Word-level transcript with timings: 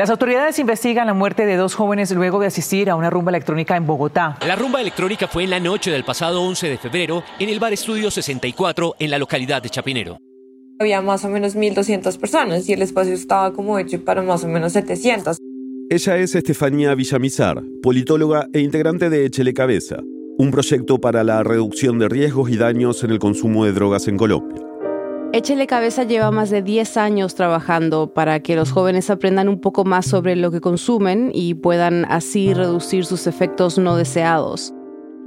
Las 0.00 0.08
autoridades 0.08 0.58
investigan 0.58 1.06
la 1.08 1.12
muerte 1.12 1.44
de 1.44 1.56
dos 1.56 1.74
jóvenes 1.74 2.10
luego 2.12 2.40
de 2.40 2.46
asistir 2.46 2.88
a 2.88 2.96
una 2.96 3.10
rumba 3.10 3.32
electrónica 3.32 3.76
en 3.76 3.86
Bogotá. 3.86 4.38
La 4.46 4.56
rumba 4.56 4.80
electrónica 4.80 5.28
fue 5.28 5.44
en 5.44 5.50
la 5.50 5.60
noche 5.60 5.90
del 5.90 6.04
pasado 6.04 6.40
11 6.40 6.70
de 6.70 6.78
febrero 6.78 7.22
en 7.38 7.50
el 7.50 7.60
Bar 7.60 7.74
Estudio 7.74 8.10
64 8.10 8.94
en 8.98 9.10
la 9.10 9.18
localidad 9.18 9.60
de 9.60 9.68
Chapinero. 9.68 10.16
Había 10.78 11.02
más 11.02 11.26
o 11.26 11.28
menos 11.28 11.54
1.200 11.54 12.18
personas 12.18 12.66
y 12.66 12.72
el 12.72 12.80
espacio 12.80 13.12
estaba 13.12 13.52
como 13.52 13.78
hecho 13.78 14.02
para 14.02 14.22
más 14.22 14.42
o 14.42 14.48
menos 14.48 14.72
700. 14.72 15.36
Ella 15.90 16.16
es 16.16 16.34
Estefanía 16.34 16.94
Villamizar, 16.94 17.62
politóloga 17.82 18.46
e 18.54 18.60
integrante 18.60 19.10
de 19.10 19.26
Echele 19.26 19.52
Cabeza, 19.52 19.98
un 20.38 20.50
proyecto 20.50 20.98
para 20.98 21.24
la 21.24 21.42
reducción 21.42 21.98
de 21.98 22.08
riesgos 22.08 22.48
y 22.48 22.56
daños 22.56 23.04
en 23.04 23.10
el 23.10 23.18
consumo 23.18 23.66
de 23.66 23.72
drogas 23.72 24.08
en 24.08 24.16
Colombia. 24.16 24.69
Échele 25.32 25.68
Cabeza 25.68 26.02
lleva 26.02 26.32
más 26.32 26.50
de 26.50 26.60
10 26.60 26.96
años 26.96 27.36
trabajando 27.36 28.12
para 28.12 28.40
que 28.40 28.56
los 28.56 28.72
jóvenes 28.72 29.10
aprendan 29.10 29.48
un 29.48 29.60
poco 29.60 29.84
más 29.84 30.06
sobre 30.06 30.34
lo 30.34 30.50
que 30.50 30.60
consumen 30.60 31.30
y 31.32 31.54
puedan 31.54 32.04
así 32.06 32.52
reducir 32.52 33.04
sus 33.04 33.28
efectos 33.28 33.78
no 33.78 33.94
deseados. 33.94 34.74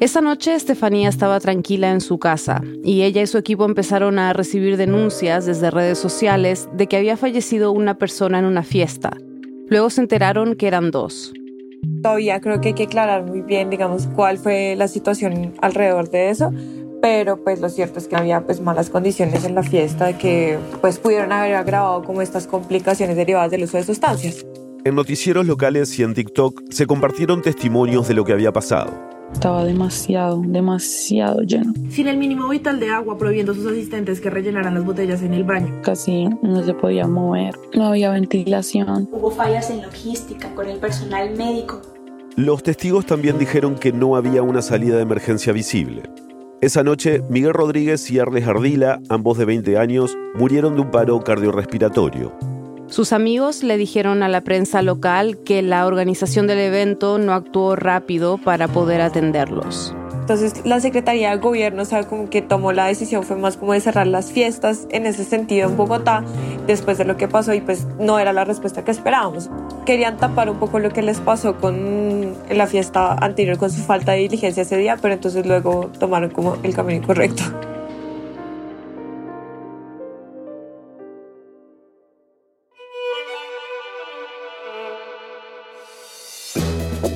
Esa 0.02 0.20
noche 0.20 0.56
Estefanía 0.56 1.08
estaba 1.08 1.40
tranquila 1.40 1.90
en 1.90 2.02
su 2.02 2.20
casa 2.20 2.62
y 2.84 3.04
ella 3.04 3.22
y 3.22 3.28
su 3.28 3.38
equipo 3.38 3.64
empezaron 3.64 4.20
a 4.20 4.34
recibir 4.34 4.76
denuncias 4.76 5.46
desde 5.46 5.72
redes 5.72 6.00
sociales 6.00 6.68
de 6.74 6.88
que 6.88 6.98
había 6.98 7.16
fallecido 7.16 7.72
una 7.72 7.98
persona 7.98 8.40
en 8.40 8.46
una 8.46 8.64
fiesta. 8.64 9.16
Luego 9.70 9.90
se 9.90 10.02
enteraron 10.02 10.56
que 10.56 10.68
eran 10.68 10.92
dos. 10.92 11.32
Todavía 12.02 12.42
creo 12.42 12.60
que 12.60 12.70
hay 12.70 12.74
que 12.74 12.84
aclarar 12.84 13.26
muy 13.26 13.42
bien, 13.42 13.70
digamos, 13.70 14.08
cuál 14.08 14.38
fue 14.38 14.76
la 14.76 14.90
situación 14.90 15.54
alrededor 15.62 16.10
de 16.10 16.30
eso, 16.30 16.52
pero 17.04 17.36
pues 17.36 17.60
lo 17.60 17.68
cierto 17.68 18.00
es 18.00 18.08
que 18.08 18.16
había 18.16 18.46
pues 18.46 18.62
malas 18.62 18.90
condiciones 18.90 19.44
en 19.44 19.56
la 19.56 19.64
fiesta 19.64 20.18
que 20.18 20.58
pues 20.80 21.00
pudieron 21.00 21.34
haber 21.34 21.56
agravado 21.56 22.02
como 22.02 22.22
estas 22.22 22.48
complicaciones 22.48 23.18
derivadas 23.18 23.52
del 23.52 23.64
uso 23.64 23.76
de 23.76 23.84
sustancias. 23.84 24.46
En 24.86 24.96
noticieros 24.96 25.46
locales 25.46 26.00
y 26.00 26.04
en 26.04 26.14
TikTok 26.14 26.62
se 26.70 26.88
compartieron 26.88 27.42
testimonios 27.42 28.08
de 28.08 28.14
lo 28.14 28.24
que 28.24 28.32
había 28.32 28.54
pasado. 28.54 28.94
Estaba 29.34 29.66
demasiado, 29.66 30.42
demasiado 30.46 31.42
lleno. 31.42 31.74
Sin 31.90 32.08
el 32.08 32.16
mínimo 32.16 32.48
vital 32.48 32.80
de 32.80 32.88
agua, 32.88 33.18
prohibiendo 33.18 33.52
a 33.52 33.56
sus 33.56 33.70
asistentes 33.70 34.22
que 34.22 34.30
rellenaran 34.30 34.74
las 34.74 34.86
botellas 34.86 35.24
en 35.24 35.34
el 35.34 35.44
baño. 35.44 35.82
Casi 35.82 36.30
no 36.42 36.64
se 36.64 36.74
podía 36.74 37.06
mover, 37.06 37.54
no 37.74 37.88
había 37.88 38.12
ventilación. 38.12 39.10
Hubo 39.12 39.30
fallas 39.30 39.70
en 39.72 39.82
logística 39.82 40.56
con 40.56 40.70
el 40.70 40.80
personal 40.80 41.36
médico. 41.36 41.82
Los 42.38 42.64
testigos 42.64 43.06
también 43.06 43.38
dijeron 43.38 43.76
que 43.76 43.92
no 43.92 44.16
había 44.16 44.42
una 44.42 44.62
salida 44.62 44.96
de 44.96 45.02
emergencia 45.02 45.52
visible. 45.52 46.04
Esa 46.64 46.82
noche, 46.82 47.22
Miguel 47.28 47.52
Rodríguez 47.52 48.10
y 48.10 48.20
Arles 48.20 48.48
Ardila, 48.48 49.02
ambos 49.10 49.38
de 49.38 49.44
20 49.44 49.78
años, 49.78 50.18
murieron 50.34 50.76
de 50.76 50.82
un 50.84 50.92
paro 50.92 51.22
cardiorrespiratorio. 51.22 52.32
Sus 52.88 53.12
amigos 53.12 53.64
le 53.64 53.76
dijeron 53.76 54.24
a 54.24 54.30
la 54.30 54.46
prensa 54.46 54.82
local 54.82 55.40
que 55.44 55.62
la 55.62 55.86
organización 55.86 56.48
del 56.48 56.60
evento 56.60 57.18
no 57.18 57.34
actuó 57.34 57.76
rápido 57.76 58.38
para 58.38 58.70
poder 58.70 59.02
atenderlos. 59.02 59.94
Entonces 60.24 60.66
la 60.66 60.80
Secretaría 60.80 61.32
de 61.32 61.36
Gobierno, 61.36 61.84
sabe 61.84 62.08
como 62.08 62.30
que 62.30 62.42
tomó 62.42 62.72
la 62.72 62.86
decisión 62.86 63.24
fue 63.24 63.36
más 63.36 63.58
como 63.58 63.74
de 63.74 63.82
cerrar 63.82 64.08
las 64.08 64.32
fiestas 64.32 64.88
en 64.90 65.06
ese 65.06 65.26
sentido 65.26 65.68
en 65.68 65.76
Bogotá 65.76 66.24
después 66.66 66.98
de 66.98 67.04
lo 67.04 67.18
que 67.18 67.28
pasó 67.28 67.54
y 67.54 67.60
pues 67.60 67.86
no 68.00 68.18
era 68.20 68.32
la 68.32 68.46
respuesta 68.46 68.86
que 68.86 68.92
esperábamos. 68.92 69.50
Querían 69.86 70.16
tapar 70.16 70.50
un 70.50 70.60
poco 70.60 70.80
lo 70.80 70.92
que 70.92 71.02
les 71.02 71.20
pasó 71.20 71.58
con 71.58 72.36
la 72.50 72.68
fiesta 72.68 73.16
anterior 73.16 73.58
con 73.58 73.70
su 73.70 73.82
falta 73.82 74.14
de 74.14 74.20
diligencia 74.20 74.64
ese 74.64 74.78
día, 74.78 74.98
pero 75.02 75.14
entonces 75.14 75.46
luego 75.46 75.92
tomaron 76.00 76.30
como 76.30 76.56
el 76.64 76.74
camino 76.74 77.06
correcto. 77.06 77.44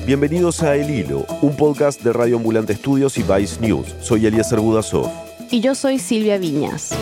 Bienvenidos 0.08 0.62
a 0.62 0.74
El 0.74 0.88
Hilo, 0.88 1.26
un 1.42 1.54
podcast 1.54 2.02
de 2.02 2.14
Radio 2.14 2.38
Ambulante 2.38 2.72
Estudios 2.72 3.18
y 3.18 3.22
Vice 3.22 3.60
News. 3.60 3.94
Soy 4.00 4.24
Eliezer 4.24 4.58
Budasov. 4.58 5.06
Y 5.50 5.60
yo 5.60 5.74
soy 5.74 5.98
Silvia 5.98 6.38
Viñas. 6.38 6.94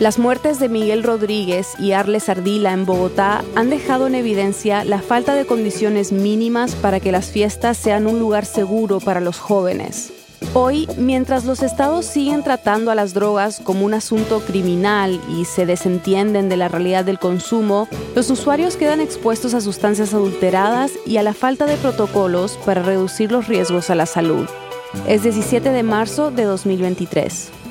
Las 0.00 0.18
muertes 0.18 0.58
de 0.58 0.68
Miguel 0.68 1.04
Rodríguez 1.04 1.68
y 1.78 1.92
Arles 1.92 2.28
Ardila 2.28 2.72
en 2.72 2.86
Bogotá 2.86 3.44
han 3.54 3.70
dejado 3.70 4.08
en 4.08 4.16
evidencia 4.16 4.84
la 4.84 5.00
falta 5.00 5.36
de 5.36 5.46
condiciones 5.46 6.10
mínimas 6.10 6.74
para 6.74 6.98
que 6.98 7.12
las 7.12 7.30
fiestas 7.30 7.76
sean 7.76 8.08
un 8.08 8.18
lugar 8.18 8.46
seguro 8.46 8.98
para 8.98 9.20
los 9.20 9.38
jóvenes. 9.38 10.13
Hoy, 10.52 10.88
mientras 10.96 11.44
los 11.44 11.62
estados 11.62 12.06
siguen 12.06 12.42
tratando 12.42 12.90
a 12.90 12.94
las 12.94 13.14
drogas 13.14 13.60
como 13.64 13.84
un 13.84 13.94
asunto 13.94 14.40
criminal 14.40 15.20
y 15.28 15.44
se 15.44 15.66
desentienden 15.66 16.48
de 16.48 16.56
la 16.56 16.68
realidad 16.68 17.04
del 17.04 17.18
consumo, 17.18 17.88
los 18.14 18.30
usuarios 18.30 18.76
quedan 18.76 19.00
expuestos 19.00 19.54
a 19.54 19.60
sustancias 19.60 20.14
adulteradas 20.14 20.92
y 21.06 21.16
a 21.16 21.22
la 21.22 21.34
falta 21.34 21.66
de 21.66 21.76
protocolos 21.76 22.58
para 22.64 22.82
reducir 22.82 23.32
los 23.32 23.48
riesgos 23.48 23.90
a 23.90 23.94
la 23.94 24.06
salud. 24.06 24.46
Es 25.08 25.22
17 25.22 25.70
de 25.70 25.82
marzo 25.82 26.30
de 26.30 26.44
2023. 26.44 27.63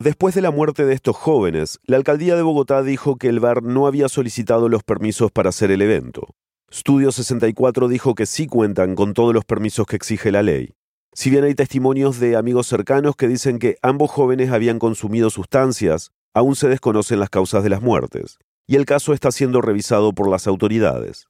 Después 0.00 0.32
de 0.36 0.42
la 0.42 0.52
muerte 0.52 0.84
de 0.84 0.94
estos 0.94 1.16
jóvenes, 1.16 1.80
la 1.82 1.96
alcaldía 1.96 2.36
de 2.36 2.42
Bogotá 2.42 2.84
dijo 2.84 3.16
que 3.16 3.28
el 3.28 3.40
bar 3.40 3.64
no 3.64 3.88
había 3.88 4.08
solicitado 4.08 4.68
los 4.68 4.84
permisos 4.84 5.32
para 5.32 5.48
hacer 5.48 5.72
el 5.72 5.82
evento. 5.82 6.36
Studio 6.72 7.10
64 7.10 7.88
dijo 7.88 8.14
que 8.14 8.24
sí 8.24 8.46
cuentan 8.46 8.94
con 8.94 9.12
todos 9.12 9.34
los 9.34 9.44
permisos 9.44 9.88
que 9.88 9.96
exige 9.96 10.30
la 10.30 10.44
ley. 10.44 10.74
Si 11.12 11.30
bien 11.30 11.42
hay 11.42 11.56
testimonios 11.56 12.20
de 12.20 12.36
amigos 12.36 12.68
cercanos 12.68 13.16
que 13.16 13.26
dicen 13.26 13.58
que 13.58 13.76
ambos 13.82 14.12
jóvenes 14.12 14.52
habían 14.52 14.78
consumido 14.78 15.30
sustancias, 15.30 16.12
aún 16.32 16.54
se 16.54 16.68
desconocen 16.68 17.18
las 17.18 17.30
causas 17.30 17.64
de 17.64 17.70
las 17.70 17.82
muertes, 17.82 18.38
y 18.68 18.76
el 18.76 18.84
caso 18.84 19.12
está 19.12 19.32
siendo 19.32 19.62
revisado 19.62 20.12
por 20.12 20.30
las 20.30 20.46
autoridades. 20.46 21.26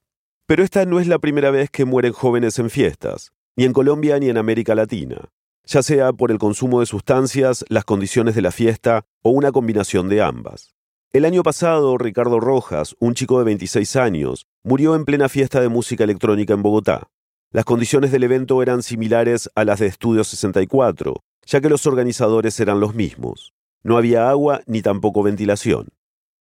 Pero 0.46 0.62
esta 0.62 0.84
no 0.84 1.00
es 1.00 1.06
la 1.06 1.18
primera 1.18 1.50
vez 1.50 1.70
que 1.70 1.86
mueren 1.86 2.12
jóvenes 2.12 2.58
en 2.58 2.68
fiestas, 2.68 3.32
ni 3.56 3.64
en 3.64 3.72
Colombia 3.72 4.18
ni 4.18 4.28
en 4.28 4.36
América 4.36 4.74
Latina 4.74 5.30
ya 5.68 5.82
sea 5.82 6.14
por 6.14 6.30
el 6.30 6.38
consumo 6.38 6.80
de 6.80 6.86
sustancias, 6.86 7.64
las 7.68 7.84
condiciones 7.84 8.34
de 8.34 8.40
la 8.40 8.52
fiesta 8.52 9.04
o 9.22 9.30
una 9.30 9.52
combinación 9.52 10.08
de 10.08 10.22
ambas. 10.22 10.74
El 11.12 11.26
año 11.26 11.42
pasado, 11.42 11.98
Ricardo 11.98 12.40
Rojas, 12.40 12.96
un 13.00 13.12
chico 13.14 13.38
de 13.38 13.44
26 13.44 13.96
años, 13.96 14.46
murió 14.62 14.94
en 14.94 15.04
plena 15.04 15.28
fiesta 15.28 15.60
de 15.60 15.68
música 15.68 16.04
electrónica 16.04 16.54
en 16.54 16.62
Bogotá. 16.62 17.10
Las 17.50 17.66
condiciones 17.66 18.12
del 18.12 18.24
evento 18.24 18.62
eran 18.62 18.82
similares 18.82 19.50
a 19.54 19.64
las 19.64 19.80
de 19.80 19.86
Estudio 19.86 20.24
64, 20.24 21.22
ya 21.46 21.60
que 21.60 21.68
los 21.68 21.86
organizadores 21.86 22.58
eran 22.60 22.80
los 22.80 22.94
mismos. 22.94 23.52
No 23.82 23.98
había 23.98 24.30
agua 24.30 24.62
ni 24.66 24.80
tampoco 24.80 25.22
ventilación. 25.22 25.88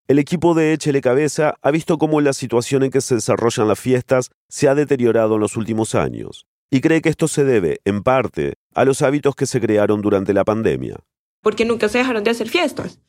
El 0.09 0.19
equipo 0.19 0.53
de 0.53 0.73
Échele 0.73 0.99
Cabeza 0.99 1.55
ha 1.61 1.71
visto 1.71 1.97
cómo 1.97 2.19
la 2.19 2.33
situación 2.33 2.83
en 2.83 2.91
que 2.91 2.99
se 2.99 3.15
desarrollan 3.15 3.69
las 3.69 3.79
fiestas 3.79 4.31
se 4.49 4.67
ha 4.67 4.75
deteriorado 4.75 5.35
en 5.35 5.41
los 5.41 5.55
últimos 5.55 5.95
años 5.95 6.45
y 6.73 6.81
cree 6.81 7.03
que 7.03 7.09
esto 7.09 7.27
se 7.27 7.43
debe, 7.43 7.81
en 7.85 8.01
parte, 8.01 8.55
a 8.73 8.83
los 8.83 9.03
hábitos 9.03 9.35
que 9.35 9.45
se 9.45 9.61
crearon 9.61 10.01
durante 10.01 10.33
la 10.33 10.43
pandemia. 10.43 10.97
Porque 11.43 11.65
nunca 11.65 11.87
se 11.87 11.99
dejaron 11.99 12.23
de 12.23 12.31
hacer 12.31 12.49
fiestas. 12.49 12.99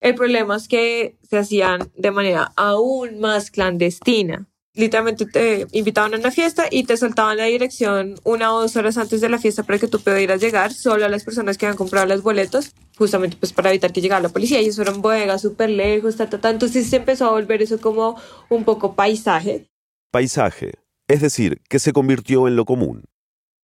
El 0.00 0.14
problema 0.14 0.56
es 0.56 0.68
que 0.68 1.18
se 1.28 1.36
hacían 1.36 1.92
de 1.94 2.12
manera 2.12 2.50
aún 2.56 3.20
más 3.20 3.50
clandestina. 3.50 4.48
Literalmente 4.72 5.26
te 5.26 5.66
invitaban 5.72 6.14
a 6.14 6.16
una 6.16 6.30
fiesta 6.30 6.64
y 6.70 6.84
te 6.84 6.96
soltaban 6.96 7.36
la 7.36 7.44
dirección 7.44 8.14
una 8.24 8.54
o 8.54 8.62
dos 8.62 8.76
horas 8.76 8.96
antes 8.96 9.20
de 9.20 9.28
la 9.28 9.38
fiesta 9.38 9.64
para 9.64 9.78
que 9.78 9.88
tú 9.88 10.00
pudieras 10.00 10.40
llegar 10.40 10.72
solo 10.72 11.04
a 11.04 11.10
las 11.10 11.22
personas 11.22 11.58
que 11.58 11.66
habían 11.66 11.76
comprado 11.76 12.06
los 12.06 12.22
boletos, 12.22 12.72
justamente 12.96 13.36
pues 13.38 13.52
para 13.52 13.68
evitar 13.68 13.92
que 13.92 14.00
llegara 14.00 14.22
la 14.22 14.30
policía. 14.30 14.62
Y 14.62 14.68
eso 14.68 14.80
era 14.80 14.92
en 14.92 15.02
bodegas 15.02 15.42
súper 15.42 15.68
lejos, 15.68 16.16
ta, 16.16 16.30
ta, 16.30 16.40
ta. 16.40 16.48
Entonces 16.48 16.88
se 16.88 16.96
empezó 16.96 17.26
a 17.26 17.32
volver 17.32 17.60
eso 17.60 17.78
como 17.82 18.18
un 18.48 18.64
poco 18.64 18.94
paisaje. 18.94 19.66
Paisaje, 20.10 20.72
es 21.10 21.20
decir, 21.20 21.60
que 21.68 21.80
se 21.80 21.92
convirtió 21.92 22.46
en 22.46 22.54
lo 22.54 22.64
común. 22.64 23.02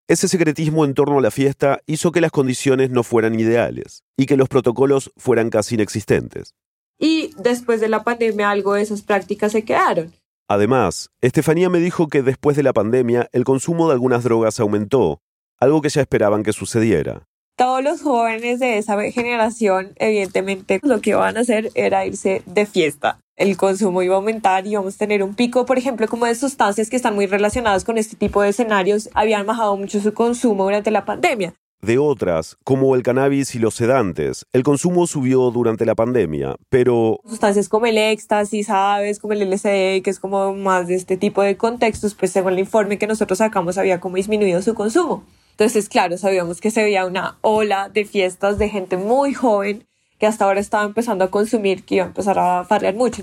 Ese 0.09 0.27
secretismo 0.27 0.85
en 0.85 0.95
torno 0.95 1.19
a 1.19 1.21
la 1.21 1.31
fiesta 1.31 1.81
hizo 1.87 2.11
que 2.11 2.21
las 2.21 2.33
condiciones 2.33 2.91
no 2.91 3.05
fueran 3.05 3.39
ideales 3.39 4.03
y 4.17 4.27
que 4.27 4.37
los 4.37 4.49
protocolos 4.49 5.13
fueran 5.17 5.51
casi 5.51 5.77
inexistentes. 5.77 6.55
Y 6.99 7.31
después 7.39 7.81
de 7.81 7.89
la 7.89 8.03
pandemia 8.03 8.51
algo 8.51 8.75
de 8.75 8.83
esas 8.83 9.03
prácticas 9.03 9.53
se 9.53 9.65
quedaron. 9.65 10.13
Además, 10.49 11.11
Estefanía 11.21 11.71
me 11.71 11.79
dijo 11.79 12.09
que 12.09 12.23
después 12.23 12.57
de 12.57 12.65
la 12.65 12.73
pandemia 12.73 13.29
el 13.33 13.45
consumo 13.45 13.87
de 13.87 13.93
algunas 13.93 14.25
drogas 14.25 14.59
aumentó, 14.59 15.21
algo 15.61 15.83
que 15.83 15.89
ya 15.89 16.01
esperaban 16.01 16.43
que 16.43 16.53
sucediera. 16.53 17.29
Todos 17.57 17.83
los 17.83 18.03
jóvenes 18.03 18.61
de 18.61 18.79
esa 18.79 19.01
generación, 19.11 19.93
evidentemente, 19.97 20.79
lo 20.83 21.01
que 21.01 21.11
iban 21.11 21.37
a 21.37 21.41
hacer 21.41 21.71
era 21.75 22.05
irse 22.05 22.43
de 22.47 22.67
fiesta 22.67 23.19
el 23.37 23.57
consumo 23.57 24.03
iba 24.03 24.15
a 24.15 24.19
aumentar 24.19 24.67
y 24.67 24.75
vamos 24.75 24.95
a 24.95 24.99
tener 24.99 25.23
un 25.23 25.35
pico, 25.35 25.67
por 25.67 25.79
ejemplo, 25.79 26.09
como 26.09 26.27
de 26.27 26.35
sustancias 26.35 26.89
que 26.89 26.97
están 26.97 27.15
muy 27.15 27.27
relacionadas 27.27 27.85
con 27.85 27.99
este 27.99 28.17
tipo 28.17 28.43
de 28.43 28.49
escenarios, 28.49 29.11
habían 29.15 29.47
bajado 29.47 29.77
mucho 29.77 30.01
su 30.01 30.15
consumo 30.15 30.65
durante 30.65 30.91
la 30.91 31.05
pandemia. 31.05 31.55
De 31.83 31.99
otras, 31.99 32.57
como 32.65 32.97
el 32.97 33.03
cannabis 33.03 33.55
y 33.55 33.59
los 33.59 33.75
sedantes, 33.75 34.47
el 34.55 34.63
consumo 34.63 35.07
subió 35.07 35.51
durante 35.51 35.85
la 35.85 35.95
pandemia, 35.95 36.57
pero... 36.71 37.21
Sustancias 37.27 37.69
como 37.69 37.85
el 37.85 37.99
éxtasis, 37.99 38.69
¿sabes? 38.69 39.19
Como 39.19 39.35
el 39.35 39.51
LSD, 39.51 40.03
que 40.03 40.11
es 40.11 40.19
como 40.19 40.55
más 40.55 40.89
de 40.89 40.95
este 40.95 41.19
tipo 41.19 41.43
de 41.43 41.59
contextos, 41.59 42.15
pues 42.15 42.33
según 42.33 42.55
el 42.55 42.61
informe 42.61 42.99
que 42.99 43.07
nosotros 43.07 43.39
sacamos 43.39 43.77
había 43.77 44.01
como 44.01 44.17
disminuido 44.17 44.63
su 44.63 44.75
consumo. 44.75 45.25
Entonces, 45.59 45.89
claro, 45.89 46.19
sabíamos 46.19 46.61
que 46.61 46.71
se 46.71 46.83
veía 46.83 47.07
una 47.07 47.39
ola 47.41 47.89
de 47.89 48.05
fiestas 48.05 48.59
de 48.59 48.69
gente 48.69 48.99
muy 48.99 49.33
joven 49.33 49.87
que 50.19 50.27
hasta 50.27 50.45
ahora 50.45 50.61
estaba 50.61 50.85
empezando 50.85 51.25
a 51.25 51.31
consumir, 51.31 51.83
que 51.83 51.95
iba 51.95 52.05
a 52.05 52.09
empezar 52.09 52.39
a 52.39 52.65
farrear 52.65 52.95
mucho. 52.95 53.23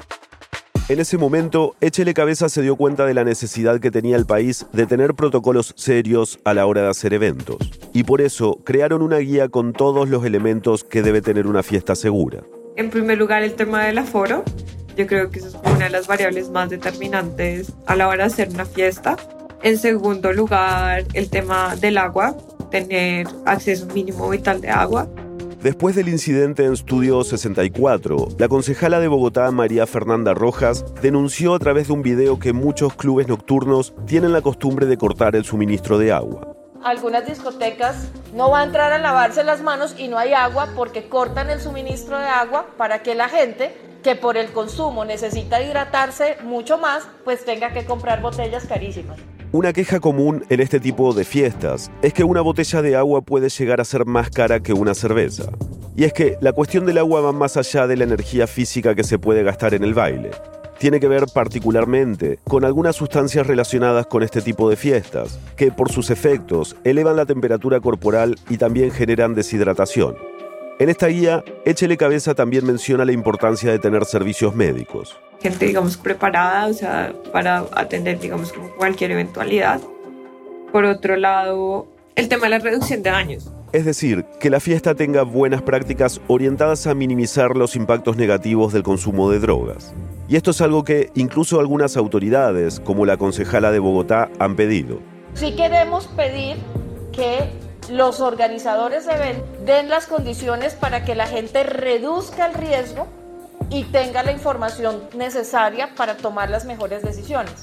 En 0.90 1.00
ese 1.00 1.20
momento, 1.20 1.76
Échele 1.80 2.16
Cabeza 2.16 2.50
se 2.50 2.64
dio 2.64 2.76
cuenta 2.76 3.06
de 3.06 3.14
la 3.14 3.24
necesidad 3.24 3.80
que 3.80 3.92
tenía 3.92 4.16
el 4.16 4.26
país 4.26 4.66
de 4.74 4.88
tener 4.88 5.14
protocolos 5.14 5.76
serios 5.78 6.40
a 6.44 6.56
la 6.56 6.66
hora 6.66 6.82
de 6.82 6.90
hacer 6.90 7.14
eventos. 7.14 7.58
Y 7.94 8.04
por 8.04 8.20
eso 8.20 8.60
crearon 8.64 9.04
una 9.04 9.20
guía 9.20 9.48
con 9.50 9.72
todos 9.72 10.10
los 10.10 10.26
elementos 10.26 10.84
que 10.84 11.04
debe 11.04 11.22
tener 11.22 11.46
una 11.46 11.62
fiesta 11.62 11.96
segura. 11.96 12.42
En 12.78 12.90
primer 12.90 13.20
lugar, 13.20 13.44
el 13.44 13.54
tema 13.54 13.86
del 13.86 14.00
aforo. 14.00 14.44
Yo 14.98 15.06
creo 15.06 15.30
que 15.30 15.38
eso 15.38 15.50
es 15.50 15.56
una 15.56 15.86
de 15.86 15.92
las 15.92 16.08
variables 16.08 16.50
más 16.50 16.72
determinantes 16.72 17.72
a 17.86 17.96
la 17.96 18.08
hora 18.08 18.26
de 18.26 18.34
hacer 18.34 18.50
una 18.50 18.66
fiesta. 18.66 19.18
En 19.64 19.78
segundo 19.78 20.34
lugar, 20.34 21.06
el 21.14 21.30
tema 21.30 21.78
del 21.78 21.98
agua, 21.98 22.36
tener 22.70 23.28
acceso 23.46 23.86
mínimo 23.86 24.30
vital 24.30 24.60
de 24.60 24.70
agua. 24.70 25.08
Después 25.62 25.96
del 25.96 26.10
incidente 26.10 26.66
en 26.66 26.74
Estudio 26.74 27.24
64, 27.24 28.28
la 28.38 28.50
concejala 28.50 29.00
de 29.00 29.08
Bogotá, 29.08 29.50
María 29.52 29.88
Fernanda 29.88 30.34
Rojas, 30.34 30.84
denunció 31.02 31.56
a 31.56 31.60
través 31.60 31.88
de 31.88 31.94
un 31.94 32.02
video 32.02 32.40
que 32.40 32.52
muchos 32.52 32.94
clubes 32.96 33.30
nocturnos 33.30 33.94
tienen 34.06 34.34
la 34.34 34.42
costumbre 34.42 34.86
de 34.86 34.98
cortar 34.98 35.34
el 35.38 35.46
suministro 35.46 35.98
de 35.98 36.12
agua. 36.12 36.58
Algunas 36.84 37.26
discotecas 37.26 38.10
no 38.36 38.52
va 38.52 38.60
a 38.60 38.64
entrar 38.66 38.92
a 38.92 38.98
lavarse 38.98 39.46
las 39.46 39.62
manos 39.62 39.96
y 39.98 40.10
no 40.10 40.18
hay 40.18 40.34
agua 40.34 40.74
porque 40.76 41.08
cortan 41.08 41.50
el 41.50 41.62
suministro 41.62 42.20
de 42.20 42.26
agua 42.26 42.68
para 42.76 43.02
que 43.02 43.16
la 43.16 43.30
gente 43.30 43.74
que 44.04 44.18
por 44.18 44.36
el 44.36 44.52
consumo 44.52 45.06
necesita 45.06 45.62
hidratarse 45.62 46.36
mucho 46.44 46.78
más, 46.78 47.08
pues 47.24 47.46
tenga 47.46 47.72
que 47.72 47.86
comprar 47.86 48.22
botellas 48.22 48.66
carísimas. 48.66 49.18
Una 49.54 49.72
queja 49.72 50.00
común 50.00 50.44
en 50.50 50.62
este 50.62 50.80
tipo 50.80 51.14
de 51.14 51.24
fiestas 51.24 51.92
es 52.02 52.12
que 52.12 52.24
una 52.24 52.42
botella 52.42 52.82
de 52.82 52.96
agua 52.96 53.22
puede 53.22 53.50
llegar 53.50 53.80
a 53.80 53.86
ser 53.86 54.04
más 54.04 54.32
cara 54.32 54.62
que 54.62 54.74
una 54.74 54.96
cerveza. 54.96 55.44
Y 55.96 56.06
es 56.06 56.14
que 56.14 56.38
la 56.42 56.54
cuestión 56.54 56.88
del 56.88 56.98
agua 56.98 57.22
va 57.22 57.34
más 57.34 57.56
allá 57.56 57.86
de 57.86 57.96
la 57.96 58.06
energía 58.06 58.48
física 58.48 58.96
que 58.96 59.04
se 59.04 59.20
puede 59.20 59.44
gastar 59.44 59.76
en 59.76 59.84
el 59.84 59.94
baile. 59.94 60.32
Tiene 60.80 61.00
que 61.00 61.08
ver 61.08 61.26
particularmente 61.32 62.40
con 62.46 62.66
algunas 62.66 62.96
sustancias 62.96 63.46
relacionadas 63.46 64.08
con 64.08 64.24
este 64.24 64.42
tipo 64.42 64.72
de 64.72 64.76
fiestas, 64.76 65.38
que 65.56 65.72
por 65.72 65.92
sus 65.92 66.10
efectos 66.10 66.76
elevan 66.84 67.16
la 67.16 67.28
temperatura 67.28 67.80
corporal 67.80 68.36
y 68.50 68.58
también 68.58 68.90
generan 68.90 69.36
deshidratación. 69.36 70.16
En 70.80 70.90
esta 70.90 71.06
guía, 71.06 71.44
Échele 71.64 71.96
Cabeza 71.96 72.34
también 72.34 72.66
menciona 72.66 73.06
la 73.06 73.12
importancia 73.12 73.70
de 73.70 73.78
tener 73.78 74.06
servicios 74.06 74.56
médicos. 74.56 75.16
Gente, 75.44 75.66
digamos, 75.66 75.98
preparada, 75.98 76.68
o 76.68 76.74
sea, 76.74 77.14
para 77.34 77.66
atender, 77.74 78.18
digamos, 78.18 78.54
como 78.54 78.70
cualquier 78.70 79.12
eventualidad. 79.12 79.82
Por 80.72 80.86
otro 80.86 81.18
lado, 81.18 81.86
el 82.16 82.30
tema 82.30 82.44
de 82.44 82.50
la 82.52 82.60
reducción 82.60 83.04
de 83.04 83.10
daños. 83.10 83.52
Es 83.74 83.84
decir, 83.84 84.24
que 84.40 84.50
la 84.50 84.62
fiesta 84.62 84.96
tenga 84.96 85.24
buenas 85.24 85.62
prácticas 85.62 86.22
orientadas 86.28 86.88
a 86.88 86.94
minimizar 86.94 87.58
los 87.58 87.76
impactos 87.76 88.16
negativos 88.16 88.72
del 88.72 88.84
consumo 88.84 89.30
de 89.32 89.40
drogas. 89.40 89.94
Y 90.30 90.38
esto 90.38 90.52
es 90.52 90.62
algo 90.62 90.86
que 90.86 91.12
incluso 91.14 91.60
algunas 91.60 91.98
autoridades, 91.98 92.80
como 92.80 93.06
la 93.06 93.18
concejala 93.18 93.72
de 93.72 93.80
Bogotá, 93.80 94.30
han 94.40 94.56
pedido. 94.56 95.00
Sí 95.34 95.58
queremos 95.58 96.08
pedir 96.08 96.56
que 97.12 97.50
los 97.92 98.22
organizadores 98.22 99.06
de 99.06 99.14
eventos 99.14 99.66
den 99.66 99.90
las 99.90 100.08
condiciones 100.08 100.76
para 100.76 101.04
que 101.04 101.16
la 101.16 101.28
gente 101.28 101.64
reduzca 101.64 102.46
el 102.46 102.54
riesgo 102.54 103.08
y 103.74 103.84
tenga 103.86 104.22
la 104.24 104.32
información 104.32 105.02
necesaria 105.18 105.96
para 105.96 106.16
tomar 106.16 106.50
las 106.50 106.66
mejores 106.66 107.02
decisiones. 107.02 107.54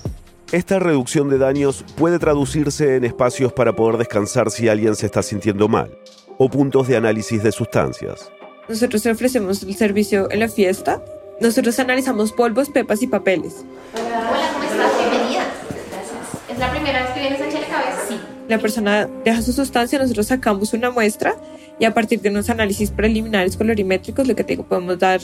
Esta 0.50 0.80
reducción 0.80 1.30
de 1.30 1.38
daños 1.38 1.84
puede 1.96 2.18
traducirse 2.18 2.96
en 2.96 3.04
espacios 3.04 3.52
para 3.52 3.74
poder 3.76 3.96
descansar 3.98 4.50
si 4.50 4.68
alguien 4.68 4.96
se 4.96 5.06
está 5.06 5.22
sintiendo 5.22 5.68
mal 5.68 5.96
o 6.38 6.50
puntos 6.50 6.88
de 6.88 6.96
análisis 6.96 7.42
de 7.44 7.52
sustancias. 7.52 8.32
Nosotros 8.68 9.06
ofrecemos 9.06 9.62
el 9.62 9.76
servicio 9.76 10.28
en 10.32 10.40
la 10.40 10.48
fiesta. 10.48 11.00
Nosotros 11.40 11.78
analizamos 11.78 12.32
polvos, 12.32 12.68
pepas 12.70 13.02
y 13.02 13.06
papeles. 13.06 13.64
Hola, 13.94 14.50
¿cómo 14.52 14.64
estás? 14.64 14.98
Bienvenida. 14.98 15.44
Gracias. 15.90 16.50
¿Es 16.50 16.58
la 16.58 16.70
primera 16.72 17.02
vez 17.02 17.10
que 17.12 17.20
vienes 17.20 17.40
a 17.40 17.48
Chile 17.48 17.66
Cabeza? 17.70 18.00
Sí 18.08 18.20
la 18.50 18.58
persona 18.58 19.08
deja 19.24 19.40
su 19.42 19.52
sustancia, 19.52 19.98
nosotros 20.00 20.26
sacamos 20.26 20.72
una 20.72 20.90
muestra 20.90 21.36
y 21.80 21.84
a 21.86 21.94
partir 21.94 22.20
de 22.20 22.28
unos 22.28 22.50
análisis 22.50 22.90
preliminares 22.90 23.56
colorimétricos, 23.56 24.28
lo 24.28 24.36
que 24.36 24.44
tengo, 24.44 24.64
podemos 24.64 24.98
dar, 24.98 25.20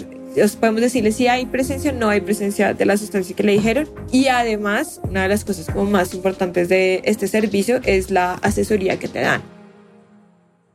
podemos 0.59 0.81
decirle 0.81 1.13
si 1.13 1.29
hay 1.29 1.47
presencia 1.47 1.93
o 1.93 1.95
no 1.95 2.09
hay 2.09 2.23
presencia 2.23 2.75
de 2.75 2.85
la 2.85 2.97
sustancia 2.97 3.37
que 3.37 3.43
le 3.45 3.53
dijeron. 3.53 3.89
Y 4.11 4.27
además, 4.27 5.01
una 5.05 5.23
de 5.23 5.29
las 5.29 5.45
cosas 5.45 5.67
como 5.67 5.89
más 5.89 6.15
importantes 6.15 6.69
de 6.69 7.03
este 7.05 7.29
servicio 7.29 7.81
es 7.85 8.11
la 8.11 8.35
asesoría 8.35 8.99
que 8.99 9.07
te 9.07 9.21
dan. 9.21 9.43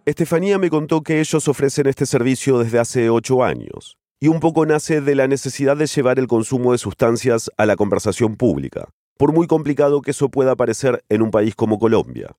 Estefanía 0.06 0.57
me 0.57 0.69
contó 0.69 1.01
que 1.01 1.19
ellos 1.19 1.48
ofrecen 1.48 1.88
este 1.88 2.06
servicio 2.06 2.60
desde 2.60 2.80
hace 2.80 3.10
ocho 3.10 3.44
años 3.44 3.98
y 4.19 4.27
un 4.27 4.39
poco 4.39 4.66
nace 4.66 5.01
de 5.01 5.16
la 5.16 5.27
necesidad 5.27 5.75
de 5.75 5.88
llevar 5.88 6.19
el 6.19 6.27
consumo 6.27 6.72
de 6.72 6.77
sustancias 6.77 7.50
a 7.57 7.66
la 7.66 7.75
conversación 7.75 8.36
pública 8.36 8.88
por 9.22 9.34
muy 9.34 9.45
complicado 9.45 10.01
que 10.01 10.10
eso 10.10 10.30
pueda 10.30 10.56
parecer 10.56 11.04
en 11.07 11.22
un 11.22 11.30
país 11.30 11.54
como 11.54 11.77
Colombia. 11.77 12.36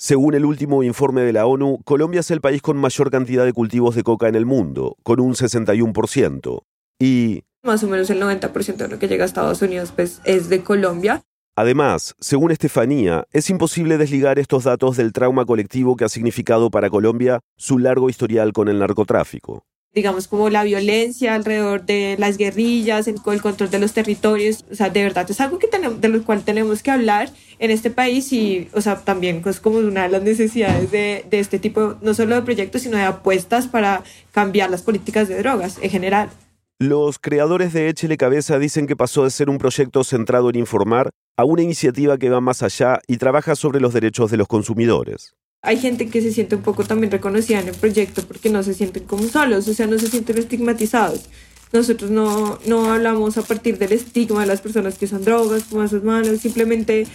Según 0.00 0.34
el 0.34 0.44
último 0.44 0.84
informe 0.84 1.22
de 1.22 1.32
la 1.32 1.44
ONU, 1.46 1.80
Colombia 1.84 2.20
es 2.20 2.30
el 2.30 2.40
país 2.40 2.62
con 2.62 2.76
mayor 2.76 3.10
cantidad 3.10 3.44
de 3.44 3.52
cultivos 3.52 3.96
de 3.96 4.04
coca 4.04 4.28
en 4.28 4.36
el 4.36 4.46
mundo, 4.46 4.96
con 5.02 5.18
un 5.18 5.34
61%. 5.34 6.62
Y... 7.00 7.42
Más 7.64 7.82
o 7.82 7.88
menos 7.88 8.08
el 8.08 8.22
90% 8.22 8.76
de 8.76 8.86
lo 8.86 9.00
que 9.00 9.08
llega 9.08 9.24
a 9.24 9.26
Estados 9.26 9.60
Unidos 9.60 9.90
pues, 9.90 10.20
es 10.22 10.48
de 10.48 10.62
Colombia. 10.62 11.24
Además, 11.56 12.14
según 12.20 12.52
Estefanía, 12.52 13.24
es 13.32 13.50
imposible 13.50 13.98
desligar 13.98 14.38
estos 14.38 14.62
datos 14.62 14.96
del 14.96 15.12
trauma 15.12 15.44
colectivo 15.44 15.96
que 15.96 16.04
ha 16.04 16.08
significado 16.08 16.70
para 16.70 16.90
Colombia 16.90 17.40
su 17.56 17.80
largo 17.80 18.08
historial 18.08 18.52
con 18.52 18.68
el 18.68 18.78
narcotráfico 18.78 19.64
digamos, 19.94 20.28
como 20.28 20.50
la 20.50 20.64
violencia 20.64 21.34
alrededor 21.34 21.84
de 21.84 22.16
las 22.18 22.36
guerrillas, 22.36 23.08
el, 23.08 23.20
control 23.20 23.70
de 23.70 23.78
los 23.78 23.92
territorios, 23.92 24.64
o 24.70 24.74
sea, 24.74 24.90
de 24.90 25.02
verdad 25.02 25.28
es 25.30 25.40
algo 25.40 25.58
que 25.58 25.66
tenemos, 25.66 26.00
de 26.00 26.08
lo 26.08 26.22
cual 26.24 26.44
tenemos 26.44 26.82
que 26.82 26.90
hablar 26.90 27.30
en 27.58 27.70
este 27.70 27.90
país 27.90 28.32
y, 28.32 28.68
o 28.74 28.80
sea, 28.80 28.96
también 29.00 29.42
es 29.44 29.60
como 29.60 29.78
una 29.78 30.04
de 30.04 30.08
las 30.10 30.22
necesidades 30.22 30.90
de, 30.90 31.24
de 31.28 31.40
este 31.40 31.58
tipo, 31.58 31.96
no 32.00 32.14
solo 32.14 32.36
de 32.36 32.42
proyectos, 32.42 32.82
sino 32.82 32.96
de 32.96 33.04
apuestas 33.04 33.66
para 33.66 34.02
cambiar 34.32 34.70
las 34.70 34.82
políticas 34.82 35.28
de 35.28 35.38
drogas 35.38 35.78
en 35.80 35.90
general. 35.90 36.30
Los 36.80 37.18
creadores 37.18 37.72
de 37.72 37.88
Échele 37.88 38.16
Cabeza 38.16 38.58
dicen 38.60 38.86
que 38.86 38.94
pasó 38.94 39.24
de 39.24 39.30
ser 39.30 39.50
un 39.50 39.58
proyecto 39.58 40.04
centrado 40.04 40.48
en 40.50 40.56
informar 40.56 41.10
a 41.36 41.44
una 41.44 41.62
iniciativa 41.62 42.18
que 42.18 42.30
va 42.30 42.40
más 42.40 42.62
allá 42.62 43.00
y 43.08 43.16
trabaja 43.16 43.56
sobre 43.56 43.80
los 43.80 43.92
derechos 43.92 44.30
de 44.30 44.36
los 44.36 44.46
consumidores 44.46 45.34
hay 45.62 45.78
gente 45.78 46.08
que 46.08 46.20
se 46.20 46.32
siente 46.32 46.56
un 46.56 46.62
poco 46.62 46.84
también 46.84 47.10
reconocida 47.10 47.60
en 47.60 47.68
el 47.68 47.74
proyecto 47.74 48.22
porque 48.22 48.50
no 48.50 48.62
se 48.62 48.74
sienten 48.74 49.04
como 49.04 49.24
solos, 49.24 49.66
o 49.68 49.74
sea, 49.74 49.86
no 49.86 49.98
se 49.98 50.08
sienten 50.08 50.38
estigmatizados. 50.38 51.28
Nosotros 51.72 52.10
no, 52.10 52.58
no 52.66 52.92
hablamos 52.92 53.36
a 53.36 53.42
partir 53.42 53.76
del 53.78 53.92
estigma 53.92 54.40
de 54.40 54.46
las 54.46 54.60
personas 54.60 54.96
que 54.96 55.04
usan 55.04 55.24
drogas, 55.24 55.64
como 55.64 55.86
sus 55.86 56.02
manos, 56.02 56.40
simplemente 56.40 57.06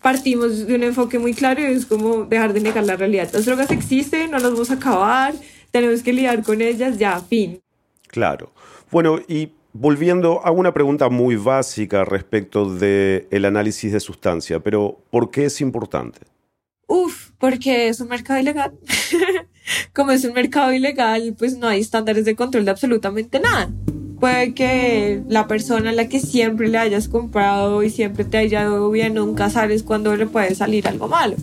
partimos 0.00 0.66
de 0.66 0.74
un 0.74 0.84
enfoque 0.84 1.18
muy 1.18 1.34
claro 1.34 1.60
y 1.60 1.64
es 1.64 1.86
como 1.86 2.24
dejar 2.24 2.52
de 2.52 2.60
negar 2.60 2.84
la 2.84 2.96
realidad. 2.96 3.28
Las 3.32 3.46
drogas 3.46 3.70
existen, 3.70 4.30
no 4.30 4.38
las 4.38 4.52
vamos 4.52 4.70
a 4.70 4.74
acabar, 4.74 5.34
tenemos 5.72 6.02
que 6.02 6.12
lidiar 6.12 6.42
con 6.44 6.60
ellas, 6.60 6.98
ya, 6.98 7.18
fin. 7.20 7.60
Claro. 8.06 8.52
Bueno, 8.92 9.18
y 9.26 9.50
volviendo 9.72 10.40
a 10.44 10.52
una 10.52 10.72
pregunta 10.72 11.08
muy 11.08 11.36
básica 11.36 12.04
respecto 12.04 12.72
del 12.72 13.26
el 13.30 13.44
análisis 13.44 13.92
de 13.92 14.00
sustancia, 14.00 14.60
pero 14.60 14.98
¿por 15.10 15.30
qué 15.30 15.46
es 15.46 15.60
importante? 15.60 16.20
Uf, 16.86 17.25
porque 17.38 17.88
es 17.88 18.00
un 18.00 18.08
mercado 18.08 18.40
ilegal. 18.40 18.72
Como 19.92 20.12
es 20.12 20.24
un 20.24 20.32
mercado 20.32 20.72
ilegal, 20.72 21.34
pues 21.38 21.56
no 21.58 21.68
hay 21.68 21.80
estándares 21.80 22.24
de 22.24 22.36
control 22.36 22.64
de 22.64 22.70
absolutamente 22.70 23.40
nada. 23.40 23.70
Puede 24.20 24.54
que 24.54 25.22
la 25.28 25.46
persona 25.46 25.90
a 25.90 25.92
la 25.92 26.08
que 26.08 26.20
siempre 26.20 26.68
le 26.68 26.78
hayas 26.78 27.08
comprado 27.08 27.82
y 27.82 27.90
siempre 27.90 28.24
te 28.24 28.38
haya 28.38 28.62
ido 28.62 28.90
bien, 28.90 29.14
nunca 29.14 29.50
sabes 29.50 29.82
cuándo 29.82 30.16
le 30.16 30.26
puede 30.26 30.54
salir 30.54 30.88
algo 30.88 31.08
malo, 31.08 31.36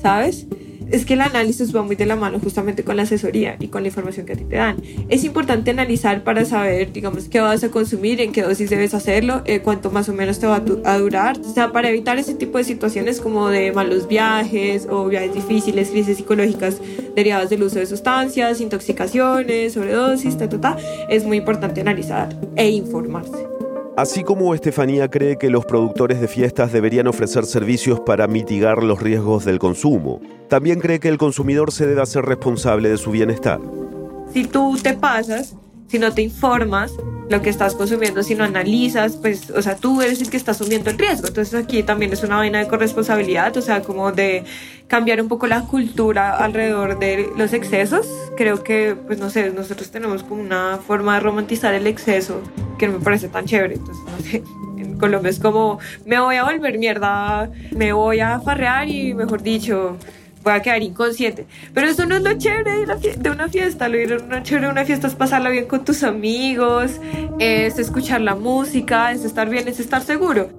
¿sabes? 0.00 0.46
Es 0.92 1.06
que 1.06 1.14
el 1.14 1.22
análisis 1.22 1.74
va 1.74 1.82
muy 1.82 1.96
de 1.96 2.06
la 2.06 2.16
mano 2.16 2.38
justamente 2.38 2.84
con 2.84 2.96
la 2.96 3.02
asesoría 3.02 3.56
y 3.58 3.68
con 3.68 3.82
la 3.82 3.88
información 3.88 4.26
que 4.26 4.34
a 4.34 4.36
ti 4.36 4.44
te 4.44 4.56
dan. 4.56 4.76
Es 5.08 5.24
importante 5.24 5.70
analizar 5.70 6.22
para 6.22 6.44
saber, 6.44 6.92
digamos, 6.92 7.28
qué 7.28 7.40
vas 7.40 7.64
a 7.64 7.70
consumir, 7.70 8.20
en 8.20 8.30
qué 8.32 8.42
dosis 8.42 8.68
debes 8.68 8.92
hacerlo, 8.92 9.42
eh, 9.46 9.60
cuánto 9.60 9.90
más 9.90 10.08
o 10.10 10.12
menos 10.12 10.38
te 10.38 10.46
va 10.46 10.62
a, 10.84 10.98
durar. 10.98 11.40
O 11.40 11.52
sea, 11.52 11.72
para 11.72 11.88
evitar 11.88 12.18
ese 12.18 12.34
tipo 12.34 12.58
de 12.58 12.64
situaciones 12.64 13.20
como 13.20 13.48
de 13.48 13.72
malos 13.72 14.06
viajes 14.06 14.86
o 14.88 15.06
viajes 15.06 15.34
difíciles, 15.34 15.90
crisis 15.90 16.18
psicológicas 16.18 16.76
derivadas 17.16 17.48
del 17.48 17.62
uso 17.62 17.78
de 17.78 17.86
sustancias, 17.86 18.60
intoxicaciones, 18.60 19.72
sobredosis, 19.72 20.36
ta, 20.36 20.48
ta, 20.48 20.60
ta, 20.60 20.76
es 21.08 21.24
muy 21.24 21.38
importante 21.38 21.80
analizar 21.80 22.36
e 22.54 22.68
informarse. 22.68 23.61
Así 23.94 24.24
como 24.24 24.54
Estefanía 24.54 25.08
cree 25.08 25.36
que 25.36 25.50
los 25.50 25.66
productores 25.66 26.18
de 26.18 26.26
fiestas 26.26 26.72
deberían 26.72 27.08
ofrecer 27.08 27.44
servicios 27.44 28.00
para 28.00 28.26
mitigar 28.26 28.82
los 28.82 29.02
riesgos 29.02 29.44
del 29.44 29.58
consumo, 29.58 30.18
también 30.48 30.80
cree 30.80 30.98
que 30.98 31.10
el 31.10 31.18
consumidor 31.18 31.72
se 31.72 31.86
debe 31.86 32.00
hacer 32.00 32.24
responsable 32.24 32.88
de 32.88 32.96
su 32.96 33.10
bienestar. 33.10 33.60
Si 34.32 34.46
tú 34.46 34.78
te 34.82 34.94
pasas, 34.94 35.56
si 35.92 35.98
no 35.98 36.10
te 36.10 36.22
informas 36.22 36.90
lo 37.28 37.42
que 37.42 37.50
estás 37.50 37.74
consumiendo, 37.74 38.22
si 38.22 38.34
no 38.34 38.44
analizas, 38.44 39.18
pues, 39.18 39.50
o 39.50 39.60
sea, 39.60 39.76
tú 39.76 40.00
eres 40.00 40.22
el 40.22 40.30
que 40.30 40.38
está 40.38 40.52
asumiendo 40.52 40.88
el 40.88 40.96
riesgo. 40.96 41.28
Entonces 41.28 41.52
aquí 41.52 41.82
también 41.82 42.14
es 42.14 42.22
una 42.22 42.36
vaina 42.36 42.60
de 42.60 42.66
corresponsabilidad, 42.66 43.54
o 43.58 43.60
sea, 43.60 43.82
como 43.82 44.10
de 44.10 44.42
cambiar 44.86 45.20
un 45.20 45.28
poco 45.28 45.46
la 45.46 45.66
cultura 45.66 46.38
alrededor 46.38 46.98
de 46.98 47.28
los 47.36 47.52
excesos. 47.52 48.08
Creo 48.38 48.64
que, 48.64 48.96
pues, 49.06 49.18
no 49.18 49.28
sé, 49.28 49.50
nosotros 49.50 49.90
tenemos 49.90 50.22
como 50.22 50.40
una 50.40 50.78
forma 50.78 51.16
de 51.16 51.20
romantizar 51.20 51.74
el 51.74 51.86
exceso 51.86 52.40
que 52.78 52.86
no 52.86 52.94
me 52.94 53.04
parece 53.04 53.28
tan 53.28 53.44
chévere. 53.44 53.74
Entonces, 53.74 54.02
no 54.06 54.30
sé. 54.30 54.42
En 54.78 54.96
Colombia 54.96 55.28
es 55.28 55.40
como, 55.40 55.78
me 56.06 56.18
voy 56.18 56.36
a 56.36 56.44
volver 56.44 56.78
mierda, 56.78 57.50
me 57.70 57.92
voy 57.92 58.20
a 58.20 58.40
farrear 58.40 58.88
y, 58.88 59.12
mejor 59.12 59.42
dicho, 59.42 59.98
voy 60.42 60.52
a 60.52 60.60
quedar 60.60 60.82
inconsciente. 60.82 61.46
Pero 61.72 61.86
eso 61.86 62.06
no 62.06 62.16
es 62.16 62.22
lo 62.22 62.36
chévere 62.36 62.72
de 62.72 62.82
una, 62.84 62.96
de 62.96 63.30
una 63.30 63.48
fiesta. 63.48 63.88
Lo, 63.88 64.42
chévere 64.42 64.66
de 64.66 64.72
una 64.72 64.84
fiesta 64.84 65.06
es 65.06 65.14
pasarla 65.14 65.50
bien 65.50 65.66
con 65.66 65.84
tus 65.84 66.02
amigos, 66.02 67.00
es 67.38 67.78
escuchar 67.78 68.20
la 68.20 68.34
música, 68.34 69.12
es 69.12 69.24
estar 69.24 69.48
bien, 69.48 69.68
es 69.68 69.80
estar 69.80 70.02
seguro. 70.02 70.50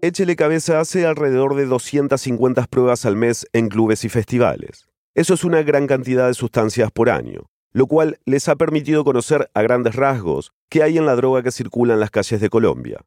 Échele 0.00 0.36
Cabeza 0.36 0.78
hace 0.78 1.06
alrededor 1.06 1.56
de 1.56 1.66
250 1.66 2.66
pruebas 2.66 3.04
al 3.04 3.16
mes 3.16 3.46
en 3.52 3.68
clubes 3.68 4.04
y 4.04 4.08
festivales. 4.08 4.88
Eso 5.14 5.34
es 5.34 5.42
una 5.42 5.62
gran 5.62 5.88
cantidad 5.88 6.28
de 6.28 6.34
sustancias 6.34 6.92
por 6.92 7.10
año, 7.10 7.50
lo 7.72 7.88
cual 7.88 8.20
les 8.24 8.48
ha 8.48 8.54
permitido 8.54 9.02
conocer 9.02 9.50
a 9.54 9.62
grandes 9.62 9.96
rasgos 9.96 10.52
qué 10.68 10.84
hay 10.84 10.98
en 10.98 11.06
la 11.06 11.16
droga 11.16 11.42
que 11.42 11.50
circula 11.50 11.94
en 11.94 12.00
las 12.00 12.12
calles 12.12 12.40
de 12.40 12.48
Colombia. 12.48 13.00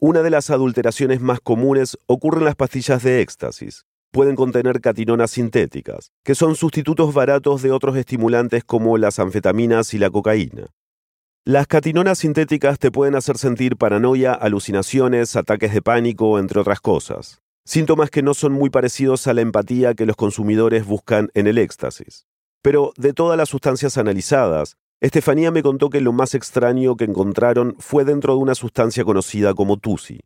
Una 0.00 0.22
de 0.22 0.30
las 0.30 0.48
adulteraciones 0.48 1.20
más 1.20 1.40
comunes 1.40 1.98
ocurre 2.06 2.38
en 2.38 2.44
las 2.44 2.54
pastillas 2.54 3.02
de 3.02 3.20
éxtasis, 3.20 3.84
pueden 4.10 4.36
contener 4.36 4.80
catinonas 4.80 5.30
sintéticas, 5.32 6.12
que 6.24 6.34
son 6.34 6.56
sustitutos 6.56 7.14
baratos 7.14 7.62
de 7.62 7.70
otros 7.70 7.96
estimulantes 7.96 8.64
como 8.64 8.98
las 8.98 9.18
anfetaminas 9.18 9.94
y 9.94 9.98
la 9.98 10.10
cocaína. 10.10 10.66
Las 11.44 11.66
catinonas 11.66 12.18
sintéticas 12.18 12.78
te 12.78 12.90
pueden 12.90 13.14
hacer 13.14 13.38
sentir 13.38 13.76
paranoia, 13.76 14.32
alucinaciones, 14.34 15.34
ataques 15.36 15.72
de 15.72 15.80
pánico, 15.80 16.38
entre 16.38 16.60
otras 16.60 16.80
cosas. 16.80 17.40
Síntomas 17.64 18.10
que 18.10 18.22
no 18.22 18.34
son 18.34 18.52
muy 18.52 18.70
parecidos 18.70 19.26
a 19.26 19.34
la 19.34 19.40
empatía 19.40 19.94
que 19.94 20.06
los 20.06 20.16
consumidores 20.16 20.86
buscan 20.86 21.30
en 21.34 21.46
el 21.46 21.58
éxtasis. 21.58 22.26
Pero 22.62 22.92
de 22.96 23.12
todas 23.12 23.38
las 23.38 23.48
sustancias 23.48 23.98
analizadas, 23.98 24.76
Estefanía 25.00 25.50
me 25.50 25.62
contó 25.62 25.90
que 25.90 26.00
lo 26.00 26.12
más 26.12 26.34
extraño 26.34 26.96
que 26.96 27.04
encontraron 27.04 27.76
fue 27.78 28.04
dentro 28.04 28.34
de 28.34 28.40
una 28.40 28.54
sustancia 28.54 29.04
conocida 29.04 29.54
como 29.54 29.76
TUSI. 29.76 30.20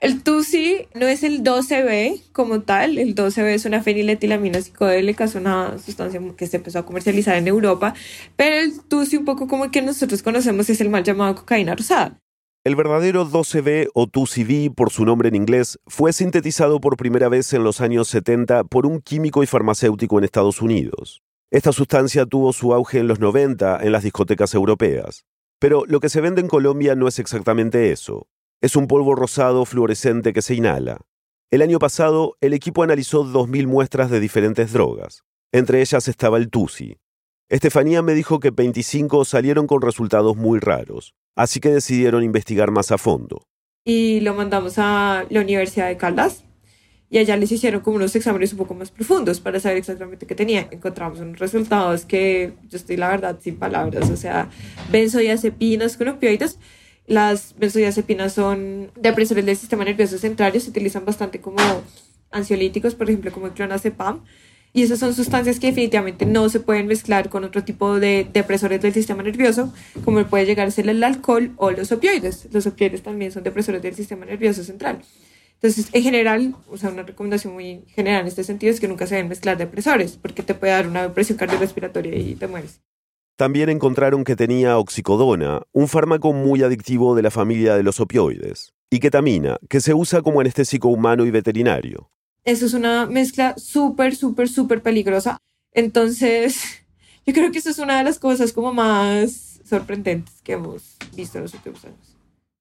El 0.00 0.22
TUSI 0.22 0.86
no 0.94 1.08
es 1.08 1.24
el 1.24 1.42
12B 1.42 2.30
como 2.30 2.60
tal, 2.60 2.98
el 2.98 3.16
12B 3.16 3.48
es 3.54 3.64
una 3.64 3.82
feniletilamina 3.82 4.62
psicodélica, 4.62 5.24
es 5.24 5.34
una 5.34 5.76
sustancia 5.78 6.20
que 6.36 6.46
se 6.46 6.58
empezó 6.58 6.78
a 6.78 6.86
comercializar 6.86 7.34
en 7.34 7.48
Europa, 7.48 7.94
pero 8.36 8.54
el 8.54 8.80
TUSI 8.80 9.16
un 9.16 9.24
poco 9.24 9.48
como 9.48 9.72
que 9.72 9.82
nosotros 9.82 10.22
conocemos 10.22 10.70
es 10.70 10.80
el 10.80 10.88
mal 10.88 11.02
llamado 11.02 11.34
cocaína 11.34 11.74
rosada. 11.74 12.16
El 12.62 12.76
verdadero 12.76 13.26
12B 13.26 13.88
o 13.92 14.06
TUSI-B, 14.06 14.70
por 14.70 14.90
su 14.90 15.04
nombre 15.04 15.30
en 15.30 15.34
inglés, 15.34 15.80
fue 15.88 16.12
sintetizado 16.12 16.80
por 16.80 16.96
primera 16.96 17.28
vez 17.28 17.52
en 17.52 17.64
los 17.64 17.80
años 17.80 18.06
70 18.06 18.64
por 18.64 18.86
un 18.86 19.00
químico 19.00 19.42
y 19.42 19.46
farmacéutico 19.46 20.18
en 20.18 20.24
Estados 20.24 20.62
Unidos. 20.62 21.22
Esta 21.50 21.72
sustancia 21.72 22.24
tuvo 22.24 22.52
su 22.52 22.72
auge 22.72 23.00
en 23.00 23.08
los 23.08 23.18
90 23.18 23.82
en 23.82 23.90
las 23.90 24.04
discotecas 24.04 24.54
europeas. 24.54 25.24
Pero 25.58 25.84
lo 25.86 25.98
que 25.98 26.08
se 26.08 26.20
vende 26.20 26.40
en 26.40 26.46
Colombia 26.46 26.94
no 26.94 27.08
es 27.08 27.18
exactamente 27.18 27.90
eso. 27.90 28.28
Es 28.60 28.74
un 28.74 28.88
polvo 28.88 29.14
rosado 29.14 29.64
fluorescente 29.64 30.32
que 30.32 30.42
se 30.42 30.56
inhala. 30.56 30.98
El 31.48 31.62
año 31.62 31.78
pasado, 31.78 32.36
el 32.40 32.52
equipo 32.54 32.82
analizó 32.82 33.24
2.000 33.24 33.68
muestras 33.68 34.10
de 34.10 34.18
diferentes 34.18 34.72
drogas. 34.72 35.22
Entre 35.52 35.80
ellas 35.80 36.08
estaba 36.08 36.38
el 36.38 36.50
TUSI. 36.50 36.98
Estefanía 37.48 38.02
me 38.02 38.14
dijo 38.14 38.40
que 38.40 38.50
25 38.50 39.24
salieron 39.24 39.68
con 39.68 39.80
resultados 39.80 40.36
muy 40.36 40.58
raros, 40.58 41.14
así 41.36 41.60
que 41.60 41.70
decidieron 41.70 42.24
investigar 42.24 42.72
más 42.72 42.90
a 42.90 42.98
fondo. 42.98 43.46
Y 43.84 44.20
lo 44.20 44.34
mandamos 44.34 44.74
a 44.78 45.24
la 45.30 45.40
Universidad 45.40 45.86
de 45.86 45.96
Caldas 45.96 46.42
y 47.10 47.18
allá 47.18 47.36
les 47.36 47.52
hicieron 47.52 47.80
como 47.80 47.96
unos 47.96 48.16
exámenes 48.16 48.52
un 48.52 48.58
poco 48.58 48.74
más 48.74 48.90
profundos 48.90 49.38
para 49.38 49.60
saber 49.60 49.78
exactamente 49.78 50.26
qué 50.26 50.34
tenía. 50.34 50.68
Encontramos 50.72 51.20
unos 51.20 51.38
resultados 51.38 52.04
que 52.04 52.54
yo 52.68 52.76
estoy 52.76 52.96
la 52.96 53.08
verdad 53.08 53.38
sin 53.40 53.56
palabras, 53.56 54.10
o 54.10 54.16
sea, 54.16 54.50
benzodiazepinas 54.90 55.96
con 55.96 56.08
opioides 56.08 56.58
las 57.08 57.54
benzodiazepinas 57.58 58.34
son 58.34 58.90
depresores 58.94 59.44
del 59.44 59.56
sistema 59.56 59.84
nervioso 59.84 60.18
central 60.18 60.58
se 60.60 60.70
utilizan 60.70 61.04
bastante 61.04 61.40
como 61.40 61.56
ansiolíticos, 62.30 62.94
por 62.94 63.08
ejemplo, 63.08 63.32
como 63.32 63.46
el 63.46 63.52
clonazepam. 63.52 64.24
Y 64.74 64.82
esas 64.82 64.98
son 64.98 65.14
sustancias 65.14 65.58
que 65.58 65.68
definitivamente 65.68 66.26
no 66.26 66.50
se 66.50 66.60
pueden 66.60 66.86
mezclar 66.86 67.30
con 67.30 67.42
otro 67.42 67.64
tipo 67.64 67.98
de 67.98 68.28
depresores 68.30 68.82
del 68.82 68.92
sistema 68.92 69.22
nervioso, 69.22 69.72
como 70.04 70.22
puede 70.26 70.44
llegar 70.44 70.68
a 70.68 70.70
ser 70.70 70.86
el 70.88 71.02
alcohol 71.02 71.52
o 71.56 71.70
los 71.70 71.90
opioides. 71.90 72.46
Los 72.52 72.66
opioides 72.66 73.02
también 73.02 73.32
son 73.32 73.42
depresores 73.42 73.80
del 73.80 73.94
sistema 73.94 74.26
nervioso 74.26 74.62
central. 74.62 75.00
Entonces, 75.54 75.88
en 75.92 76.02
general, 76.02 76.54
o 76.70 76.76
sea, 76.76 76.90
una 76.90 77.02
recomendación 77.02 77.54
muy 77.54 77.82
general 77.88 78.20
en 78.20 78.26
este 78.28 78.44
sentido 78.44 78.72
es 78.72 78.78
que 78.78 78.86
nunca 78.86 79.06
se 79.06 79.14
deben 79.14 79.30
mezclar 79.30 79.56
depresores, 79.56 80.18
porque 80.20 80.42
te 80.42 80.54
puede 80.54 80.74
dar 80.74 80.86
una 80.86 81.02
depresión 81.02 81.38
cardiorrespiratoria 81.38 82.14
y 82.16 82.34
te 82.34 82.46
mueres. 82.46 82.80
También 83.38 83.68
encontraron 83.68 84.24
que 84.24 84.34
tenía 84.34 84.78
oxicodona, 84.78 85.62
un 85.70 85.86
fármaco 85.86 86.32
muy 86.32 86.64
adictivo 86.64 87.14
de 87.14 87.22
la 87.22 87.30
familia 87.30 87.76
de 87.76 87.84
los 87.84 88.00
opioides, 88.00 88.72
y 88.90 88.98
ketamina, 88.98 89.58
que 89.68 89.80
se 89.80 89.94
usa 89.94 90.22
como 90.22 90.40
anestésico 90.40 90.88
humano 90.88 91.24
y 91.24 91.30
veterinario. 91.30 92.10
Eso 92.44 92.66
es 92.66 92.74
una 92.74 93.06
mezcla 93.06 93.54
súper, 93.56 94.16
súper, 94.16 94.48
súper 94.48 94.82
peligrosa. 94.82 95.38
Entonces, 95.70 96.82
yo 97.26 97.32
creo 97.32 97.52
que 97.52 97.58
eso 97.58 97.70
es 97.70 97.78
una 97.78 97.98
de 97.98 98.02
las 98.02 98.18
cosas 98.18 98.52
como 98.52 98.74
más 98.74 99.60
sorprendentes 99.64 100.42
que 100.42 100.54
hemos 100.54 100.96
visto 101.14 101.38
en 101.38 101.44
los 101.44 101.54
últimos 101.54 101.84
años. 101.84 102.16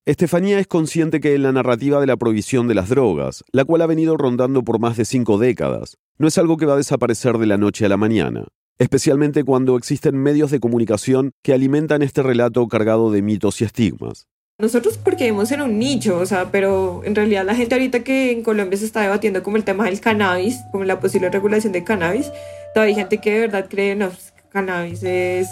Estefanía 0.06 0.60
es 0.60 0.68
consciente 0.68 1.20
que 1.20 1.34
en 1.34 1.42
la 1.42 1.54
narrativa 1.54 2.00
de 2.00 2.06
la 2.06 2.18
prohibición 2.18 2.68
de 2.68 2.76
las 2.76 2.90
drogas, 2.90 3.44
la 3.52 3.66
cual 3.66 3.82
ha 3.82 3.88
venido 3.88 4.16
rondando 4.16 4.64
por 4.64 4.78
más 4.78 4.96
de 4.96 5.06
cinco 5.06 5.40
décadas, 5.40 5.98
no 6.20 6.28
es 6.28 6.38
algo 6.38 6.56
que 6.56 6.68
va 6.68 6.76
a 6.76 6.78
desaparecer 6.78 7.40
de 7.40 7.48
la 7.48 7.58
noche 7.58 7.84
a 7.84 7.90
la 7.90 7.98
mañana 7.98 8.46
especialmente 8.80 9.44
cuando 9.44 9.78
existen 9.78 10.18
medios 10.18 10.52
de 10.52 10.60
comunicación 10.60 11.32
que 11.44 11.54
alimentan 11.54 12.02
este 12.02 12.24
relato 12.24 12.68
cargado 12.68 13.12
de 13.12 13.22
mitos 13.22 13.62
y 13.62 13.66
estigmas. 13.66 14.28
Nosotros 14.60 14.98
porque 14.98 15.26
vivimos 15.26 15.52
en 15.52 15.62
un 15.62 15.78
nicho, 15.78 16.18
o 16.18 16.26
sea, 16.26 16.52
pero 16.52 17.02
en 17.04 17.14
realidad 17.14 17.46
la 17.46 17.54
gente 17.54 17.76
ahorita 17.76 18.00
que 18.04 18.32
en 18.32 18.42
Colombia 18.42 18.78
se 18.78 18.86
está 18.86 19.02
debatiendo 19.02 19.44
como 19.44 19.56
el 19.56 19.64
tema 19.64 19.86
del 19.86 20.00
cannabis, 20.00 20.58
como 20.72 20.84
la 20.84 21.00
posible 21.00 21.30
regulación 21.30 21.74
del 21.74 21.84
cannabis, 21.84 22.32
todavía 22.74 22.96
hay 22.96 23.00
gente 23.00 23.20
que 23.20 23.34
de 23.34 23.40
verdad 23.42 23.68
cree, 23.70 23.96
no, 23.96 24.08
pues, 24.08 24.34
cannabis 24.50 25.04
es 25.04 25.48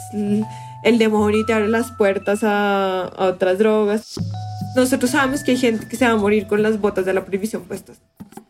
el 0.84 0.98
demonio 0.98 1.42
y 1.42 1.46
te 1.46 1.54
abre 1.54 1.68
las 1.68 1.92
puertas 1.92 2.44
a, 2.44 3.04
a 3.04 3.26
otras 3.26 3.60
drogas. 3.60 4.16
Nosotros 4.76 5.12
sabemos 5.12 5.44
que 5.44 5.52
hay 5.52 5.58
gente 5.58 5.88
que 5.88 5.96
se 5.96 6.06
va 6.06 6.12
a 6.12 6.18
morir 6.18 6.48
con 6.48 6.62
las 6.62 6.80
botas 6.80 7.06
de 7.06 7.14
la 7.14 7.26
prohibición 7.26 7.64
puestas 7.64 8.00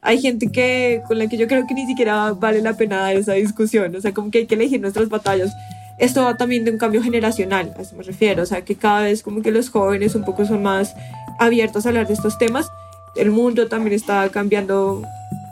hay 0.05 0.21
gente 0.21 0.51
que 0.51 1.01
con 1.07 1.17
la 1.17 1.27
que 1.27 1.35
yo 1.35 1.47
creo 1.47 1.65
que 1.67 1.73
ni 1.73 1.85
siquiera 1.87 2.31
vale 2.33 2.61
la 2.61 2.77
pena 2.77 2.97
dar 2.97 3.15
esa 3.15 3.33
discusión, 3.33 3.95
o 3.95 4.01
sea, 4.01 4.13
como 4.13 4.31
que 4.31 4.39
hay 4.39 4.45
que 4.45 4.55
elegir 4.55 4.79
nuestras 4.79 5.09
batallas. 5.09 5.51
Esto 5.97 6.23
va 6.23 6.37
también 6.37 6.63
de 6.63 6.71
un 6.71 6.77
cambio 6.77 7.01
generacional, 7.01 7.73
a 7.77 7.81
eso 7.81 7.95
me 7.95 8.03
refiero, 8.03 8.43
o 8.43 8.45
sea, 8.45 8.63
que 8.63 8.75
cada 8.75 9.01
vez 9.01 9.23
como 9.23 9.41
que 9.41 9.51
los 9.51 9.69
jóvenes 9.69 10.13
un 10.15 10.23
poco 10.23 10.45
son 10.45 10.61
más 10.61 10.93
abiertos 11.39 11.85
a 11.85 11.89
hablar 11.89 12.07
de 12.07 12.13
estos 12.13 12.37
temas. 12.37 12.67
El 13.15 13.31
mundo 13.31 13.67
también 13.67 13.93
está 13.93 14.29
cambiando 14.29 15.01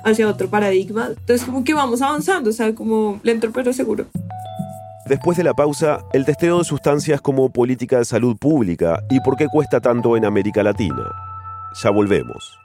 hacia 0.04 0.28
otro 0.28 0.50
paradigma, 0.50 1.08
entonces 1.10 1.46
como 1.46 1.64
que 1.64 1.74
vamos 1.74 2.02
avanzando, 2.02 2.50
o 2.52 2.54
sea, 2.54 2.76
como 2.76 3.20
lento 3.24 3.52
pero 3.52 3.74
seguro. 3.74 4.06
Después 5.06 5.38
de 5.38 5.44
la 5.44 5.54
pausa, 5.54 6.00
el 6.14 6.24
testeo 6.24 6.60
de 6.60 6.64
sustancias 6.64 7.20
como 7.20 7.50
política 7.50 7.98
de 7.98 8.06
salud 8.06 8.38
pública 8.38 9.04
y 9.10 9.20
por 9.20 9.36
qué 9.36 9.48
cuesta 9.50 9.82
tanto 9.82 10.16
en 10.16 10.24
América 10.24 10.64
Latina. 10.64 11.12
Ya 11.84 11.90
volvemos. 11.90 12.63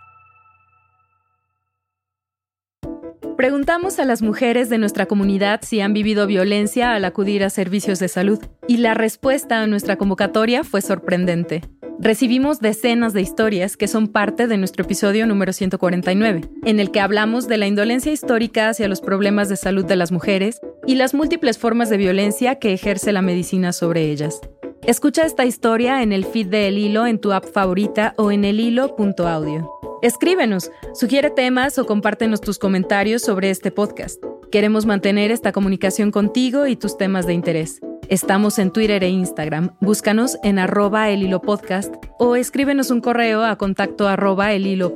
Preguntamos 3.38 4.00
a 4.00 4.04
las 4.04 4.21
mujeres 4.21 4.68
de 4.68 4.78
nuestra 4.78 5.07
comunidad 5.07 5.61
si 5.62 5.80
han 5.80 5.92
vivido 5.92 6.26
violencia 6.26 6.92
al 6.95 7.04
acudir 7.04 7.45
a 7.45 7.50
servicios 7.50 8.00
de 8.00 8.09
salud 8.09 8.40
y 8.66 8.78
la 8.78 8.95
respuesta 8.95 9.62
a 9.62 9.68
nuestra 9.68 9.95
convocatoria 9.95 10.64
fue 10.64 10.80
sorprendente. 10.83 11.62
Recibimos 12.00 12.59
decenas 12.59 13.12
de 13.12 13.21
historias 13.21 13.76
que 13.76 13.87
son 13.87 14.09
parte 14.09 14.49
de 14.49 14.57
nuestro 14.57 14.85
episodio 14.85 15.25
número 15.25 15.52
149, 15.52 16.40
en 16.64 16.80
el 16.80 16.90
que 16.90 16.99
hablamos 16.99 17.47
de 17.47 17.59
la 17.59 17.68
indolencia 17.68 18.11
histórica 18.11 18.71
hacia 18.71 18.88
los 18.88 19.00
problemas 19.00 19.49
de 19.49 19.57
salud 19.57 19.85
de 19.85 19.95
las 19.95 20.11
mujeres 20.11 20.59
y 20.85 20.97
las 20.97 21.14
múltiples 21.14 21.59
formas 21.59 21.90
de 21.90 21.97
violencia 21.97 22.57
que 22.57 22.73
ejerce 22.73 23.12
la 23.12 23.23
medicina 23.23 23.73
sobre 23.73 24.11
ellas. 24.11 24.40
Escucha 24.85 25.25
esta 25.25 25.45
historia 25.45 26.02
en 26.02 26.12
el 26.12 26.25
feed 26.25 26.49
de 26.49 26.66
El 26.66 26.76
Hilo 26.76 27.07
en 27.07 27.21
tu 27.21 27.33
app 27.33 27.45
favorita 27.45 28.14
o 28.16 28.33
en 28.33 28.45
elhilo.audio. 28.45 29.77
Escríbenos, 30.00 30.71
sugiere 30.95 31.28
temas 31.28 31.76
o 31.76 31.85
compártenos 31.85 32.40
tus 32.40 32.61
comentarios 32.61 33.21
sobre 33.21 33.50
este 33.50 33.73
podcast. 33.73 34.23
Queremos 34.52 34.87
mantener 34.87 35.33
esta 35.33 35.50
comunicación 35.50 36.12
contigo 36.12 36.69
y 36.69 36.76
tus 36.76 36.97
temas 36.97 37.26
de 37.26 37.35
interés. 37.35 37.81
Estamos 38.09 38.61
en 38.61 38.73
Twitter 38.73 39.02
e 39.02 39.09
Instagram. 39.09 39.75
Búscanos 39.81 40.38
en 40.45 40.61
arroba 40.61 41.11
el 41.11 41.28
podcast 41.40 41.93
o 42.21 42.37
escríbenos 42.37 42.93
un 42.93 43.00
correo 43.00 43.43
a 43.43 43.59
contacto 43.59 44.07
arroba 44.07 44.52
el. 44.52 44.87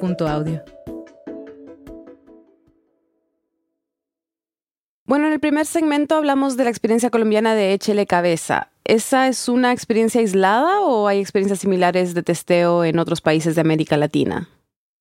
Bueno, 5.04 5.26
en 5.26 5.32
el 5.32 5.40
primer 5.40 5.66
segmento 5.66 6.14
hablamos 6.14 6.56
de 6.56 6.62
la 6.62 6.70
experiencia 6.70 7.10
colombiana 7.10 7.56
de 7.56 7.72
Échele 7.72 8.06
Cabeza. 8.06 8.70
¿Esa 8.84 9.26
es 9.26 9.48
una 9.48 9.72
experiencia 9.72 10.20
aislada 10.20 10.80
o 10.82 11.08
hay 11.08 11.18
experiencias 11.18 11.58
similares 11.58 12.14
de 12.14 12.22
testeo 12.22 12.84
en 12.84 13.00
otros 13.00 13.20
países 13.20 13.56
de 13.56 13.62
América 13.62 13.96
Latina? 13.96 14.48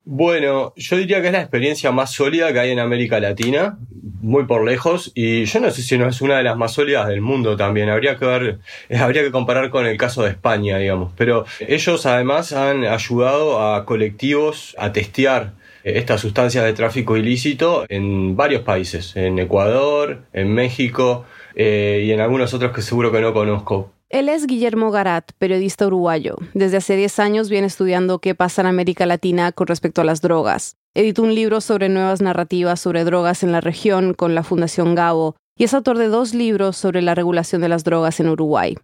Bueno, 0.03 0.74
yo 0.75 0.98
diría 0.98 1.22
que 1.22 1.27
es 1.27 1.34
la 1.34 1.41
experiencia 1.41 1.91
más 1.91 2.12
sólida 2.12 2.51
que 2.51 2.60
hay 2.60 2.72
en 2.72 2.79
América 2.79 3.20
Latina, 3.20 3.77
muy 4.22 4.46
por 4.46 4.65
lejos, 4.65 5.12
y 5.13 5.46
yo 5.46 5.60
no 5.60 5.70
sé 5.70 5.84
si 5.84 5.96
no 5.98 6.08
es 6.08 6.22
una 6.22 6.38
de 6.38 6.43
las 6.43 6.58
más 6.58 6.74
sólidas 6.74 7.08
del 7.08 7.22
mundo 7.22 7.55
también. 7.55 7.89
Habría 7.89 8.17
que 8.17 8.25
ver, 8.25 8.60
habría 9.00 9.22
que 9.22 9.31
comparar 9.31 9.70
con 9.70 9.86
el 9.86 9.98
caso 9.98 10.24
de 10.24 10.31
España, 10.31 10.79
digamos. 10.79 11.13
Pero 11.15 11.46
ellos 11.60 12.05
además 12.08 12.51
han 12.51 12.86
ayudado 12.86 13.62
a 13.62 13.86
colectivos 13.86 14.75
a 14.79 14.91
testear 14.91 15.53
estas 15.84 16.22
sustancias 16.22 16.65
de 16.65 16.74
tráfico 16.74 17.15
ilícito 17.15 17.86
en 17.88 18.36
varios 18.36 18.63
países, 18.63 19.15
en 19.15 19.38
Ecuador, 19.39 20.24
en 20.34 20.53
México 20.53 21.25
eh, 21.55 22.03
y 22.05 22.12
en 22.12 22.22
algunos 22.22 22.53
otros 22.53 22.72
que 22.72 22.81
seguro 22.81 23.12
que 23.12 23.22
no 23.22 23.34
conozco. 23.34 23.91
Él 24.12 24.27
es 24.27 24.46
Guillermo 24.46 24.91
Garat, 24.91 25.32
periodista 25.38 25.88
uruguayo. 25.88 26.36
Desde 26.53 26.77
hace 26.77 26.98
10 26.98 27.20
años 27.20 27.50
viene 27.50 27.68
estudiando 27.68 28.20
qué 28.20 28.36
pasa 28.36 28.62
en 28.62 28.68
América 28.68 29.06
Latina 29.06 29.53
con 29.53 29.68
respecto 29.68 30.01
a 30.01 30.03
las 30.03 30.22
drogas. 30.22 30.75
Editó 30.94 31.24
un 31.24 31.34
libro 31.34 31.62
sobre 31.62 31.88
nuevas 31.88 32.22
narrativas 32.22 32.82
sobre 32.82 33.06
drogas 33.06 33.41
en 33.44 33.53
la 33.53 33.62
región 33.62 34.13
con 34.13 34.36
la 34.36 34.44
Fundación 34.44 34.96
Gabo 34.96 35.38
y 35.58 35.63
es 35.63 35.74
autor 35.74 35.98
de 35.98 36.08
dos 36.08 36.34
libros 36.34 36.75
sobre 36.75 37.01
la 37.01 37.15
regulación 37.15 37.62
de 37.62 37.70
las 37.70 37.86
drogas 37.86 38.20
en 38.20 38.27
Uruguay. 38.27 38.77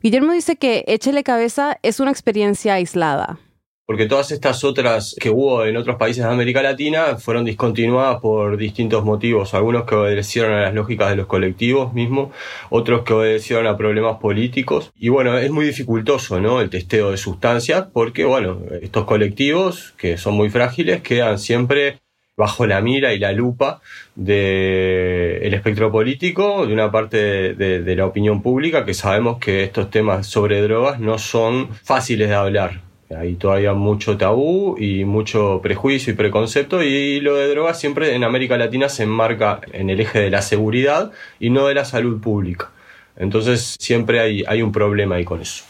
Guillermo 0.00 0.32
dice 0.32 0.54
que 0.54 0.84
Échele 0.86 1.24
Cabeza 1.24 1.78
es 1.82 1.98
una 1.98 2.12
experiencia 2.12 2.74
aislada 2.74 3.40
porque 3.88 4.04
todas 4.04 4.32
estas 4.32 4.64
otras 4.64 5.16
que 5.18 5.30
hubo 5.30 5.64
en 5.64 5.78
otros 5.78 5.96
países 5.96 6.22
de 6.22 6.30
América 6.30 6.60
Latina 6.60 7.16
fueron 7.16 7.46
discontinuadas 7.46 8.20
por 8.20 8.58
distintos 8.58 9.02
motivos, 9.02 9.54
algunos 9.54 9.84
que 9.84 9.94
obedecieron 9.94 10.52
a 10.52 10.60
las 10.60 10.74
lógicas 10.74 11.08
de 11.08 11.16
los 11.16 11.26
colectivos 11.26 11.94
mismos, 11.94 12.28
otros 12.68 13.02
que 13.02 13.14
obedecieron 13.14 13.66
a 13.66 13.78
problemas 13.78 14.18
políticos. 14.18 14.92
Y 14.94 15.08
bueno, 15.08 15.38
es 15.38 15.50
muy 15.50 15.64
dificultoso, 15.64 16.38
¿no? 16.38 16.60
El 16.60 16.68
testeo 16.68 17.12
de 17.12 17.16
sustancias, 17.16 17.86
porque 17.90 18.26
bueno, 18.26 18.60
estos 18.82 19.06
colectivos, 19.06 19.94
que 19.96 20.18
son 20.18 20.34
muy 20.34 20.50
frágiles, 20.50 21.00
quedan 21.00 21.38
siempre 21.38 22.00
bajo 22.36 22.66
la 22.66 22.82
mira 22.82 23.14
y 23.14 23.18
la 23.18 23.32
lupa 23.32 23.80
del 24.14 25.54
espectro 25.54 25.90
político, 25.90 26.66
de 26.66 26.74
una 26.74 26.92
parte 26.92 27.54
de 27.54 27.96
la 27.96 28.04
opinión 28.04 28.42
pública, 28.42 28.84
que 28.84 28.92
sabemos 28.92 29.38
que 29.38 29.64
estos 29.64 29.88
temas 29.88 30.26
sobre 30.26 30.60
drogas 30.60 31.00
no 31.00 31.18
son 31.18 31.70
fáciles 31.70 32.28
de 32.28 32.34
hablar 32.34 32.87
hay 33.16 33.36
todavía 33.36 33.72
mucho 33.72 34.16
tabú 34.16 34.76
y 34.78 35.04
mucho 35.04 35.60
prejuicio 35.62 36.12
y 36.12 36.16
preconcepto 36.16 36.82
y 36.82 37.20
lo 37.20 37.36
de 37.36 37.48
drogas 37.48 37.80
siempre 37.80 38.14
en 38.14 38.24
América 38.24 38.58
Latina 38.58 38.88
se 38.88 39.04
enmarca 39.04 39.60
en 39.72 39.90
el 39.90 40.00
eje 40.00 40.20
de 40.20 40.30
la 40.30 40.42
seguridad 40.42 41.12
y 41.40 41.50
no 41.50 41.66
de 41.66 41.74
la 41.74 41.84
salud 41.84 42.20
pública. 42.20 42.70
Entonces 43.16 43.76
siempre 43.78 44.20
hay, 44.20 44.44
hay 44.46 44.62
un 44.62 44.72
problema 44.72 45.16
ahí 45.16 45.24
con 45.24 45.40
eso. 45.40 45.64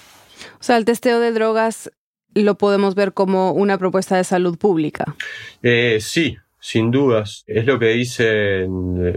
O 0.60 0.62
sea, 0.62 0.76
el 0.76 0.84
testeo 0.84 1.20
de 1.20 1.32
drogas 1.32 1.90
lo 2.34 2.56
podemos 2.56 2.94
ver 2.94 3.12
como 3.12 3.52
una 3.52 3.78
propuesta 3.78 4.16
de 4.16 4.24
salud 4.24 4.58
pública. 4.58 5.14
Eh, 5.62 5.98
sí, 6.00 6.36
sin 6.60 6.90
dudas. 6.90 7.44
Es 7.46 7.66
lo 7.66 7.78
que 7.78 7.88
dicen 7.88 8.70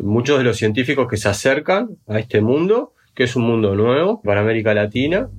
muchos 0.03 0.37
de 0.37 0.43
los 0.43 0.57
científicos 0.57 1.07
que 1.09 1.17
se 1.17 1.29
acercan 1.29 1.97
a 2.07 2.19
este 2.19 2.41
mundo, 2.41 2.93
que 3.13 3.23
es 3.23 3.35
un 3.35 3.43
mundo 3.43 3.75
nuevo 3.75 4.21
para 4.21 4.41
América 4.41 4.73
Latina 4.73 5.29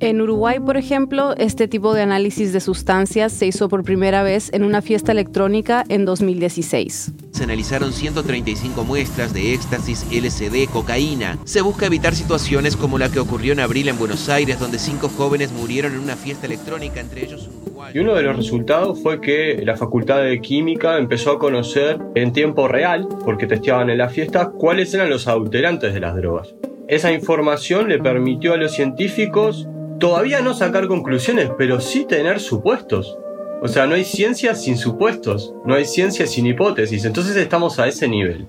en 0.00 0.20
Uruguay, 0.20 0.58
por 0.58 0.76
ejemplo, 0.76 1.34
este 1.36 1.68
tipo 1.68 1.94
de 1.94 2.02
análisis 2.02 2.52
de 2.52 2.60
sustancias 2.60 3.32
se 3.32 3.46
hizo 3.46 3.68
por 3.68 3.84
primera 3.84 4.22
vez 4.22 4.50
en 4.52 4.64
una 4.64 4.82
fiesta 4.82 5.12
electrónica 5.12 5.84
en 5.88 6.04
2016. 6.04 7.12
Se 7.32 7.44
analizaron 7.44 7.92
135 7.92 8.82
muestras 8.84 9.32
de 9.32 9.54
éxtasis, 9.54 10.06
LSD, 10.10 10.70
cocaína. 10.72 11.38
Se 11.44 11.60
busca 11.60 11.86
evitar 11.86 12.14
situaciones 12.14 12.76
como 12.76 12.98
la 12.98 13.10
que 13.10 13.20
ocurrió 13.20 13.52
en 13.52 13.60
abril 13.60 13.88
en 13.88 13.98
Buenos 13.98 14.28
Aires, 14.28 14.58
donde 14.58 14.78
cinco 14.78 15.08
jóvenes 15.08 15.52
murieron 15.52 15.92
en 15.92 16.00
una 16.00 16.16
fiesta 16.16 16.46
electrónica, 16.46 17.00
entre 17.00 17.24
ellos 17.24 17.48
un 17.48 17.62
uruguayo. 17.62 18.00
Y 18.00 18.02
uno 18.02 18.14
de 18.14 18.22
los 18.22 18.36
resultados 18.36 19.02
fue 19.02 19.20
que 19.20 19.62
la 19.64 19.76
Facultad 19.76 20.22
de 20.22 20.40
Química 20.40 20.96
empezó 20.98 21.32
a 21.32 21.38
conocer 21.38 21.98
en 22.14 22.32
tiempo 22.32 22.68
real, 22.68 23.06
porque 23.24 23.46
testeaban 23.46 23.90
en 23.90 23.98
la 23.98 24.08
fiesta, 24.08 24.50
cuáles 24.50 24.92
eran 24.94 25.10
los 25.10 25.28
adulterantes 25.28 25.92
de 25.92 26.00
las 26.00 26.16
drogas. 26.16 26.54
Esa 26.88 27.12
información 27.12 27.88
le 27.88 28.00
permitió 28.00 28.54
a 28.54 28.56
los 28.56 28.72
científicos 28.72 29.68
todavía 30.00 30.40
no 30.40 30.54
sacar 30.54 30.88
conclusiones, 30.88 31.50
pero 31.56 31.80
sí 31.80 32.06
tener 32.06 32.40
supuestos. 32.40 33.16
O 33.62 33.68
sea, 33.68 33.86
no 33.86 33.94
hay 33.94 34.04
ciencia 34.04 34.54
sin 34.54 34.78
supuestos, 34.78 35.54
no 35.66 35.74
hay 35.74 35.84
ciencia 35.84 36.26
sin 36.26 36.46
hipótesis, 36.46 37.04
entonces 37.04 37.36
estamos 37.36 37.78
a 37.78 37.86
ese 37.86 38.08
nivel. 38.08 38.48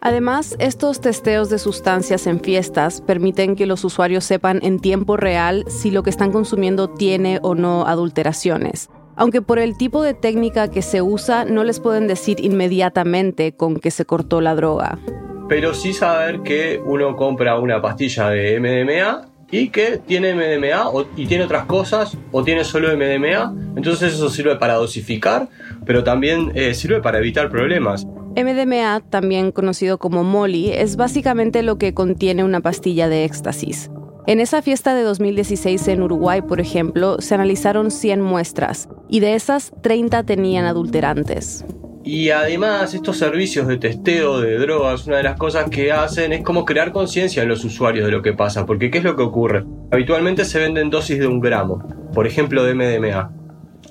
Además, 0.00 0.54
estos 0.60 1.00
testeos 1.00 1.50
de 1.50 1.58
sustancias 1.58 2.26
en 2.26 2.38
fiestas 2.38 3.00
permiten 3.00 3.56
que 3.56 3.66
los 3.66 3.84
usuarios 3.84 4.24
sepan 4.24 4.60
en 4.62 4.78
tiempo 4.78 5.16
real 5.16 5.64
si 5.66 5.90
lo 5.90 6.02
que 6.02 6.10
están 6.10 6.30
consumiendo 6.30 6.88
tiene 6.88 7.40
o 7.42 7.54
no 7.54 7.86
adulteraciones. 7.86 8.90
Aunque 9.16 9.42
por 9.42 9.58
el 9.58 9.76
tipo 9.76 10.02
de 10.02 10.14
técnica 10.14 10.68
que 10.70 10.82
se 10.82 11.02
usa 11.02 11.44
no 11.44 11.64
les 11.64 11.80
pueden 11.80 12.06
decir 12.06 12.38
inmediatamente 12.44 13.56
con 13.56 13.76
que 13.76 13.90
se 13.90 14.04
cortó 14.04 14.40
la 14.40 14.54
droga. 14.54 14.98
Pero 15.48 15.74
sí 15.74 15.92
saber 15.92 16.42
que 16.42 16.80
uno 16.84 17.16
compra 17.16 17.58
una 17.58 17.80
pastilla 17.80 18.28
de 18.28 18.60
MDMA 18.60 19.33
y 19.54 19.68
que 19.68 19.98
tiene 19.98 20.34
MDMA 20.34 20.90
y 21.16 21.26
tiene 21.26 21.44
otras 21.44 21.66
cosas 21.66 22.18
o 22.32 22.42
tiene 22.42 22.64
solo 22.64 22.88
MDMA. 22.96 23.54
Entonces 23.76 24.14
eso 24.14 24.28
sirve 24.28 24.56
para 24.56 24.74
dosificar, 24.74 25.48
pero 25.86 26.02
también 26.02 26.50
eh, 26.56 26.74
sirve 26.74 27.00
para 27.00 27.18
evitar 27.18 27.50
problemas. 27.50 28.04
MDMA, 28.36 29.00
también 29.10 29.52
conocido 29.52 29.98
como 29.98 30.24
Molly, 30.24 30.72
es 30.72 30.96
básicamente 30.96 31.62
lo 31.62 31.78
que 31.78 31.94
contiene 31.94 32.42
una 32.42 32.60
pastilla 32.60 33.08
de 33.08 33.24
éxtasis. 33.24 33.90
En 34.26 34.40
esa 34.40 34.60
fiesta 34.60 34.92
de 34.92 35.02
2016 35.02 35.86
en 35.86 36.02
Uruguay, 36.02 36.42
por 36.42 36.60
ejemplo, 36.60 37.20
se 37.20 37.36
analizaron 37.36 37.92
100 37.92 38.22
muestras 38.22 38.88
y 39.08 39.20
de 39.20 39.36
esas 39.36 39.72
30 39.82 40.24
tenían 40.24 40.64
adulterantes. 40.64 41.64
Y 42.06 42.28
además 42.28 42.92
estos 42.92 43.16
servicios 43.16 43.66
de 43.66 43.78
testeo 43.78 44.38
de 44.38 44.58
drogas, 44.58 45.06
una 45.06 45.16
de 45.16 45.22
las 45.22 45.38
cosas 45.38 45.70
que 45.70 45.90
hacen 45.90 46.34
es 46.34 46.42
como 46.42 46.66
crear 46.66 46.92
conciencia 46.92 47.42
en 47.42 47.48
los 47.48 47.64
usuarios 47.64 48.04
de 48.04 48.12
lo 48.12 48.20
que 48.20 48.34
pasa, 48.34 48.66
porque 48.66 48.90
¿qué 48.90 48.98
es 48.98 49.04
lo 49.04 49.16
que 49.16 49.22
ocurre? 49.22 49.64
Habitualmente 49.90 50.44
se 50.44 50.60
venden 50.60 50.90
dosis 50.90 51.18
de 51.18 51.26
un 51.26 51.40
gramo, 51.40 51.82
por 52.12 52.26
ejemplo 52.26 52.62
de 52.62 52.74
MDMA. 52.74 53.32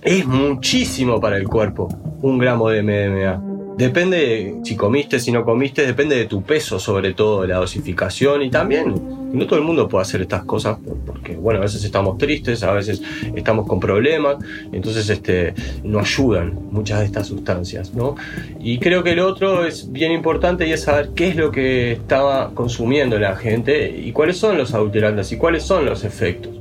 Es 0.03 0.27
muchísimo 0.27 1.19
para 1.19 1.37
el 1.37 1.47
cuerpo, 1.47 1.87
un 2.21 2.37
gramo 2.37 2.69
de 2.69 2.83
MDMA. 2.83 3.52
Depende 3.83 4.61
si 4.63 4.77
comiste, 4.77 5.19
si 5.19 5.29
no 5.29 5.43
comiste, 5.43 5.85
depende 5.85 6.15
de 6.15 6.25
tu 6.25 6.41
peso, 6.41 6.79
sobre 6.79 7.13
todo, 7.13 7.41
de 7.41 7.49
la 7.49 7.57
dosificación 7.57 8.41
y 8.41 8.49
también 8.49 8.95
no 9.33 9.45
todo 9.45 9.59
el 9.59 9.65
mundo 9.65 9.89
puede 9.89 10.03
hacer 10.03 10.21
estas 10.21 10.45
cosas 10.45 10.77
porque, 11.05 11.35
bueno, 11.35 11.59
a 11.59 11.63
veces 11.63 11.83
estamos 11.83 12.17
tristes, 12.17 12.63
a 12.63 12.71
veces 12.71 13.01
estamos 13.35 13.67
con 13.67 13.81
problemas, 13.81 14.37
entonces 14.71 15.09
este, 15.09 15.53
no 15.83 15.99
ayudan 15.99 16.57
muchas 16.71 17.01
de 17.01 17.07
estas 17.07 17.27
sustancias, 17.27 17.93
¿no? 17.93 18.15
Y 18.61 18.79
creo 18.79 19.03
que 19.03 19.11
el 19.11 19.19
otro 19.19 19.65
es 19.65 19.91
bien 19.91 20.13
importante 20.13 20.65
y 20.65 20.71
es 20.71 20.83
saber 20.83 21.09
qué 21.13 21.27
es 21.27 21.35
lo 21.35 21.51
que 21.51 21.91
estaba 21.91 22.51
consumiendo 22.53 23.19
la 23.19 23.35
gente 23.35 23.89
y 23.99 24.13
cuáles 24.13 24.37
son 24.37 24.57
los 24.57 24.73
adulterantes 24.73 25.29
y 25.33 25.35
cuáles 25.35 25.63
son 25.63 25.85
los 25.85 26.05
efectos. 26.05 26.52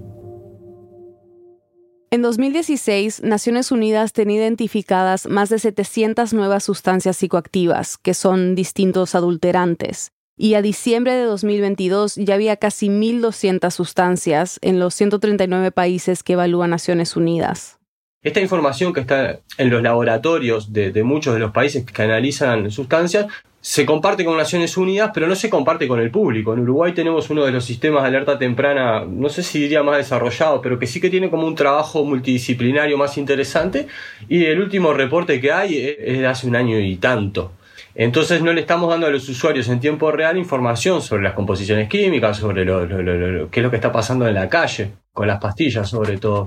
En 2.13 2.21
2016, 2.21 3.23
Naciones 3.23 3.73
Unidas 3.73 4.13
tenía 4.13 4.43
identificadas 4.43 5.27
más 5.27 5.49
de 5.49 5.59
700 5.59 6.35
nuevas 6.35 6.63
sustancias 6.63 7.17
psicoactivas, 7.17 7.97
que 7.97 8.13
son 8.13 8.55
distintos 8.55 9.15
adulterantes. 9.15 10.13
Y 10.37 10.53
a 10.53 10.61
diciembre 10.61 11.15
de 11.15 11.25
2022 11.25 12.17
ya 12.17 12.35
había 12.35 12.59
casi 12.59 12.91
1.200 12.91 13.71
sustancias 13.71 14.59
en 14.61 14.79
los 14.79 14.95
139 14.95 15.73
países 15.73 16.23
que 16.23 16.35
evalúa 16.35 16.69
Naciones 16.69 17.17
Unidas. 17.17 17.79
Esta 18.23 18.41
información 18.41 18.93
que 18.93 19.01
está 19.01 19.41
en 19.59 19.71
los 19.71 19.83
laboratorios 19.83 20.73
de, 20.73 21.03
muchos 21.03 21.35
de 21.35 21.41
los 21.41 21.51
países 21.51 21.85
que 21.85 22.03
analizan 22.03 22.71
sustancias 22.71 23.27
se 23.61 23.85
comparte 23.85 24.25
con 24.25 24.37
Naciones 24.37 24.77
Unidas, 24.77 25.11
pero 25.13 25.27
no 25.27 25.35
se 25.35 25.51
comparte 25.51 25.89
con 25.89 25.99
el 25.99 26.11
público. 26.11 26.53
En 26.53 26.61
Uruguay 26.61 26.93
tenemos 26.93 27.31
uno 27.31 27.45
de 27.45 27.51
los 27.51 27.65
sistemas 27.65 28.03
de 28.03 28.09
alerta 28.09 28.39
temprana, 28.39 29.05
no 29.05 29.29
sé 29.29 29.43
si 29.43 29.61
diría 29.61 29.83
más 29.83 29.97
desarrollado, 29.97 30.61
pero 30.61 30.79
que 30.79 30.87
sí 30.87 31.01
que 31.01 31.11
tiene 31.11 31.31
como 31.31 31.47
un 31.47 31.55
trabajo 31.57 32.05
multidisciplinario 32.05 32.97
más 32.97 33.19
interesante. 33.19 33.89
Y 34.29 34.45
el 34.45 34.61
último 34.61 34.93
reporte 34.93 35.41
que 35.41 35.53
hay 35.53 35.79
es 35.99 36.19
de 36.19 36.27
hace 36.27 36.47
un 36.47 36.55
año 36.55 36.79
y 36.79 36.97
tanto. 36.97 37.53
Entonces 37.95 38.41
no 38.41 38.53
le 38.53 38.61
estamos 38.61 38.89
dando 38.89 39.07
a 39.07 39.11
los 39.11 39.29
usuarios 39.29 39.69
en 39.69 39.81
tiempo 39.81 40.11
real 40.13 40.39
información 40.39 41.03
sobre 41.03 41.25
las 41.25 41.35
composiciones 41.35 41.89
químicas, 41.89 42.39
sobre 42.39 42.65
lo, 42.65 43.49
qué 43.51 43.61
es 43.61 43.63
lo 43.65 43.71
que 43.71 43.77
está 43.77 43.93
pasando 43.93 44.27
en 44.27 44.35
la 44.35 44.49
calle, 44.49 44.93
con 45.13 45.27
las 45.27 45.41
pastillas 45.41 45.89
sobre 45.89 46.19
todo. 46.19 46.47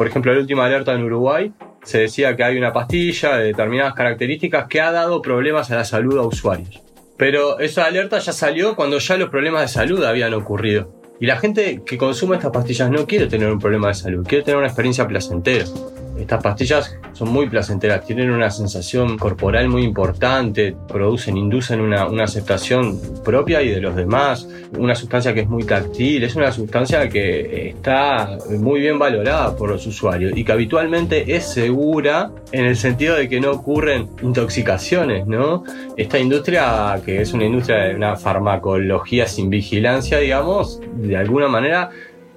Por 0.00 0.06
ejemplo, 0.06 0.32
la 0.32 0.40
última 0.40 0.64
alerta 0.64 0.94
en 0.94 1.04
Uruguay 1.04 1.52
se 1.82 1.98
decía 1.98 2.34
que 2.34 2.42
hay 2.42 2.56
una 2.56 2.72
pastilla 2.72 3.36
de 3.36 3.48
determinadas 3.48 3.92
características 3.92 4.66
que 4.66 4.80
ha 4.80 4.92
dado 4.92 5.20
problemas 5.20 5.70
a 5.70 5.76
la 5.76 5.84
salud 5.84 6.16
a 6.16 6.22
usuarios. 6.22 6.80
Pero 7.18 7.58
esa 7.60 7.84
alerta 7.84 8.18
ya 8.18 8.32
salió 8.32 8.76
cuando 8.76 8.96
ya 8.96 9.18
los 9.18 9.28
problemas 9.28 9.60
de 9.60 9.68
salud 9.68 10.02
habían 10.02 10.32
ocurrido. 10.32 10.90
Y 11.20 11.26
la 11.26 11.36
gente 11.36 11.82
que 11.84 11.98
consume 11.98 12.36
estas 12.36 12.50
pastillas 12.50 12.90
no 12.90 13.06
quiere 13.06 13.26
tener 13.26 13.52
un 13.52 13.58
problema 13.58 13.88
de 13.88 13.94
salud, 13.94 14.26
quiere 14.26 14.42
tener 14.42 14.56
una 14.56 14.68
experiencia 14.68 15.06
placentera. 15.06 15.66
Estas 16.20 16.42
pastillas 16.42 16.96
son 17.12 17.30
muy 17.30 17.48
placenteras, 17.48 18.04
tienen 18.04 18.30
una 18.30 18.50
sensación 18.50 19.18
corporal 19.18 19.68
muy 19.68 19.82
importante, 19.82 20.76
producen, 20.86 21.36
inducen 21.36 21.80
una, 21.80 22.04
aceptación 22.22 23.00
propia 23.24 23.62
y 23.62 23.70
de 23.70 23.80
los 23.80 23.96
demás, 23.96 24.46
una 24.78 24.94
sustancia 24.94 25.32
que 25.32 25.40
es 25.40 25.48
muy 25.48 25.64
táctil, 25.64 26.22
es 26.22 26.36
una 26.36 26.52
sustancia 26.52 27.08
que 27.08 27.70
está 27.70 28.38
muy 28.58 28.80
bien 28.80 28.98
valorada 28.98 29.56
por 29.56 29.70
los 29.70 29.86
usuarios 29.86 30.32
y 30.36 30.44
que 30.44 30.52
habitualmente 30.52 31.34
es 31.34 31.46
segura 31.52 32.30
en 32.52 32.66
el 32.66 32.76
sentido 32.76 33.16
de 33.16 33.28
que 33.28 33.40
no 33.40 33.52
ocurren 33.52 34.08
intoxicaciones, 34.22 35.26
¿no? 35.26 35.64
Esta 35.96 36.18
industria, 36.18 37.00
que 37.04 37.22
es 37.22 37.32
una 37.32 37.44
industria 37.44 37.84
de 37.84 37.94
una 37.96 38.16
farmacología 38.16 39.26
sin 39.26 39.50
vigilancia, 39.50 40.18
digamos, 40.18 40.80
de 40.94 41.16
alguna 41.16 41.48
manera, 41.48 41.90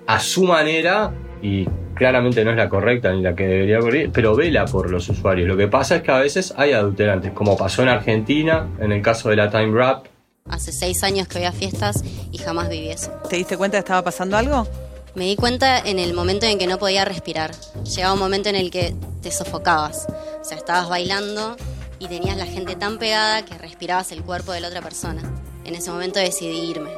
a 0.07 0.19
su 0.19 0.43
manera, 0.45 1.11
y 1.41 1.67
claramente 1.95 2.43
no 2.43 2.51
es 2.51 2.57
la 2.57 2.69
correcta 2.69 3.11
ni 3.13 3.21
la 3.21 3.35
que 3.35 3.47
debería 3.47 3.79
ocurrir, 3.79 4.11
pero 4.11 4.35
vela 4.35 4.65
por 4.65 4.89
los 4.89 5.07
usuarios. 5.09 5.47
Lo 5.47 5.57
que 5.57 5.67
pasa 5.67 5.97
es 5.97 6.01
que 6.01 6.11
a 6.11 6.19
veces 6.19 6.53
hay 6.57 6.71
adulterantes, 6.73 7.31
como 7.31 7.57
pasó 7.57 7.83
en 7.83 7.89
Argentina, 7.89 8.67
en 8.79 8.91
el 8.91 9.01
caso 9.01 9.29
de 9.29 9.35
la 9.35 9.49
Time 9.49 9.71
Rap. 9.77 10.05
Hace 10.49 10.71
seis 10.71 11.03
años 11.03 11.27
que 11.27 11.39
voy 11.39 11.47
a 11.47 11.51
fiestas 11.51 12.03
y 12.31 12.37
jamás 12.37 12.69
viví 12.69 12.89
eso. 12.89 13.11
¿Te 13.29 13.37
diste 13.37 13.57
cuenta 13.57 13.77
que 13.77 13.79
estaba 13.79 14.03
pasando 14.03 14.37
algo? 14.37 14.67
Me 15.15 15.25
di 15.25 15.35
cuenta 15.35 15.79
en 15.79 15.99
el 15.99 16.13
momento 16.13 16.45
en 16.47 16.57
que 16.57 16.67
no 16.67 16.79
podía 16.79 17.05
respirar. 17.05 17.51
Llegaba 17.83 18.13
un 18.13 18.19
momento 18.19 18.49
en 18.49 18.55
el 18.55 18.71
que 18.71 18.95
te 19.21 19.31
sofocabas. 19.31 20.07
O 20.41 20.43
sea, 20.43 20.57
estabas 20.57 20.89
bailando 20.89 21.55
y 21.99 22.07
tenías 22.07 22.35
la 22.35 22.47
gente 22.47 22.75
tan 22.75 22.97
pegada 22.97 23.45
que 23.45 23.57
respirabas 23.57 24.11
el 24.11 24.23
cuerpo 24.23 24.51
de 24.51 24.59
la 24.59 24.67
otra 24.69 24.81
persona. 24.81 25.21
En 25.65 25.75
ese 25.75 25.91
momento 25.91 26.19
decidí 26.19 26.71
irme. 26.71 26.89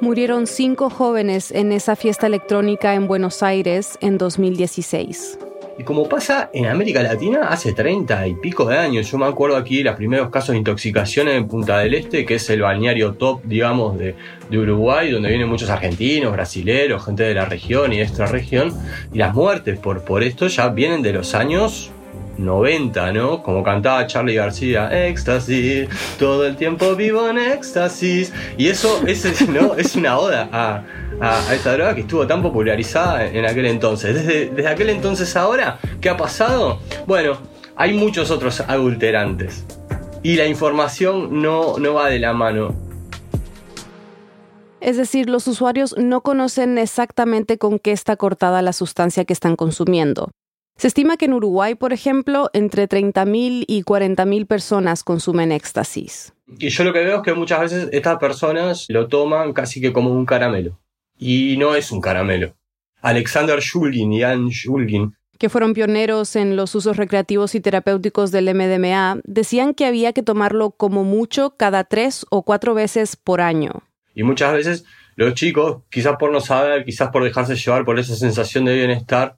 Murieron 0.00 0.46
cinco 0.46 0.90
jóvenes 0.90 1.50
en 1.50 1.72
esa 1.72 1.96
fiesta 1.96 2.28
electrónica 2.28 2.94
en 2.94 3.08
Buenos 3.08 3.42
Aires 3.42 3.98
en 4.00 4.16
2016. 4.16 5.40
Y 5.76 5.82
como 5.82 6.08
pasa 6.08 6.50
en 6.52 6.66
América 6.66 7.02
Latina 7.02 7.48
hace 7.48 7.72
30 7.72 8.28
y 8.28 8.34
pico 8.34 8.64
de 8.64 8.78
años, 8.78 9.10
yo 9.10 9.18
me 9.18 9.26
acuerdo 9.26 9.56
aquí 9.56 9.82
los 9.82 9.96
primeros 9.96 10.30
casos 10.30 10.50
de 10.50 10.58
intoxicación 10.58 11.26
en 11.28 11.48
Punta 11.48 11.78
del 11.78 11.94
Este, 11.94 12.24
que 12.24 12.36
es 12.36 12.48
el 12.50 12.62
balneario 12.62 13.14
top, 13.14 13.42
digamos, 13.44 13.98
de, 13.98 14.14
Uruguay, 14.52 15.10
donde 15.10 15.30
vienen 15.30 15.48
muchos 15.48 15.68
argentinos, 15.68 16.32
brasileros, 16.32 17.04
gente 17.04 17.24
de 17.24 17.34
la 17.34 17.44
región 17.44 17.92
y 17.92 17.96
de 17.96 18.02
esta 18.02 18.26
región, 18.26 18.72
y 19.12 19.18
las 19.18 19.34
muertes 19.34 19.80
por, 19.80 20.02
por 20.02 20.22
esto 20.22 20.46
ya 20.46 20.68
vienen 20.68 21.02
de 21.02 21.12
los 21.12 21.34
años 21.34 21.90
90, 22.38 23.12
¿no? 23.12 23.42
Como 23.42 23.62
cantaba 23.62 24.06
Charlie 24.06 24.34
García, 24.34 25.06
éxtasis, 25.08 25.88
todo 26.18 26.46
el 26.46 26.56
tiempo 26.56 26.94
vivo 26.94 27.28
en 27.28 27.38
éxtasis. 27.38 28.32
Y 28.56 28.68
eso 28.68 29.02
es, 29.06 29.48
¿no? 29.48 29.74
es 29.74 29.96
una 29.96 30.18
oda 30.18 30.48
a, 30.52 30.84
a, 31.20 31.54
esta 31.54 31.72
droga 31.72 31.94
que 31.94 32.02
estuvo 32.02 32.26
tan 32.26 32.42
popularizada 32.42 33.26
en 33.26 33.44
aquel 33.44 33.66
entonces. 33.66 34.14
Desde, 34.14 34.50
desde 34.50 34.68
aquel 34.68 34.90
entonces 34.90 35.36
ahora, 35.36 35.78
¿qué 36.00 36.08
ha 36.08 36.16
pasado? 36.16 36.80
Bueno, 37.06 37.38
hay 37.76 37.92
muchos 37.92 38.30
otros 38.30 38.60
adulterantes. 38.60 39.64
Y 40.22 40.36
la 40.36 40.46
información 40.46 41.40
no, 41.42 41.78
no 41.78 41.94
va 41.94 42.08
de 42.08 42.18
la 42.18 42.32
mano. 42.32 42.74
Es 44.80 44.96
decir, 44.96 45.28
los 45.28 45.46
usuarios 45.48 45.96
no 45.98 46.20
conocen 46.20 46.78
exactamente 46.78 47.58
con 47.58 47.78
qué 47.78 47.92
está 47.92 48.16
cortada 48.16 48.62
la 48.62 48.72
sustancia 48.72 49.24
que 49.24 49.32
están 49.32 49.56
consumiendo. 49.56 50.30
Se 50.78 50.86
estima 50.86 51.16
que 51.16 51.24
en 51.24 51.32
Uruguay, 51.32 51.74
por 51.74 51.92
ejemplo, 51.92 52.50
entre 52.52 52.88
30.000 52.88 53.64
y 53.66 53.82
40.000 53.82 54.46
personas 54.46 55.02
consumen 55.02 55.50
éxtasis. 55.50 56.32
Y 56.56 56.68
yo 56.68 56.84
lo 56.84 56.92
que 56.92 57.00
veo 57.00 57.16
es 57.16 57.22
que 57.22 57.34
muchas 57.34 57.60
veces 57.62 57.88
estas 57.90 58.18
personas 58.18 58.86
lo 58.88 59.08
toman 59.08 59.52
casi 59.52 59.80
que 59.80 59.92
como 59.92 60.12
un 60.12 60.24
caramelo. 60.24 60.78
Y 61.18 61.56
no 61.58 61.74
es 61.74 61.90
un 61.90 62.00
caramelo. 62.00 62.54
Alexander 63.02 63.58
Shulgin 63.58 64.12
y 64.12 64.22
Anne 64.22 64.50
Shulgin, 64.50 65.16
que 65.36 65.48
fueron 65.48 65.74
pioneros 65.74 66.36
en 66.36 66.54
los 66.54 66.76
usos 66.76 66.96
recreativos 66.96 67.56
y 67.56 67.60
terapéuticos 67.60 68.30
del 68.30 68.54
MDMA, 68.54 69.20
decían 69.24 69.74
que 69.74 69.84
había 69.84 70.12
que 70.12 70.22
tomarlo 70.22 70.70
como 70.70 71.02
mucho 71.02 71.56
cada 71.56 71.82
tres 71.84 72.24
o 72.30 72.44
cuatro 72.44 72.74
veces 72.74 73.16
por 73.16 73.40
año. 73.40 73.82
Y 74.14 74.22
muchas 74.22 74.52
veces 74.52 74.84
los 75.16 75.34
chicos, 75.34 75.82
quizás 75.90 76.16
por 76.18 76.30
no 76.30 76.40
saber, 76.40 76.84
quizás 76.84 77.10
por 77.10 77.24
dejarse 77.24 77.56
llevar 77.56 77.84
por 77.84 77.98
esa 77.98 78.14
sensación 78.14 78.64
de 78.64 78.74
bienestar, 78.74 79.37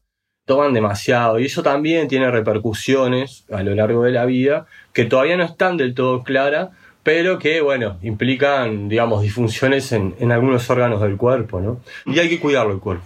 toman 0.51 0.75
demasiado 0.75 1.39
y 1.39 1.45
eso 1.45 1.63
también 1.63 2.09
tiene 2.09 2.29
repercusiones 2.29 3.45
a 3.53 3.63
lo 3.63 3.73
largo 3.73 4.03
de 4.03 4.11
la 4.11 4.25
vida 4.25 4.67
que 4.93 5.05
todavía 5.05 5.37
no 5.37 5.45
están 5.45 5.77
del 5.77 5.95
todo 5.95 6.25
claras, 6.25 6.71
pero 7.05 7.39
que, 7.39 7.61
bueno, 7.61 7.99
implican, 8.03 8.89
digamos, 8.89 9.23
disfunciones 9.23 9.93
en, 9.93 10.17
en, 10.19 10.33
algunos 10.33 10.69
órganos 10.69 11.01
del 11.03 11.17
cuerpo, 11.17 11.61
¿no? 11.61 11.79
Y 12.05 12.19
hay 12.19 12.29
que 12.29 12.41
cuidarlo 12.41 12.73
el 12.73 12.81
cuerpo. 12.81 13.05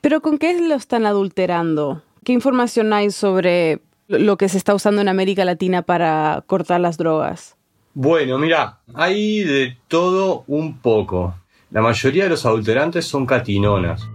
¿Pero 0.00 0.20
con 0.20 0.38
qué 0.38 0.56
lo 0.60 0.76
están 0.76 1.04
adulterando? 1.04 2.02
¿Qué 2.22 2.32
información 2.32 2.92
hay 2.92 3.10
sobre 3.10 3.80
lo 4.06 4.36
que 4.36 4.48
se 4.48 4.56
está 4.56 4.72
usando 4.72 5.00
en 5.00 5.08
América 5.08 5.44
Latina 5.44 5.82
para 5.82 6.44
cortar 6.46 6.80
las 6.80 6.96
drogas? 6.96 7.56
Bueno, 7.92 8.38
mira, 8.38 8.78
hay 8.94 9.40
de 9.40 9.76
todo 9.88 10.44
un 10.46 10.78
poco. 10.78 11.34
La 11.72 11.82
mayoría 11.82 12.22
de 12.22 12.30
los 12.30 12.46
adulterantes 12.46 13.04
son 13.04 13.26
catinonas. 13.26 14.08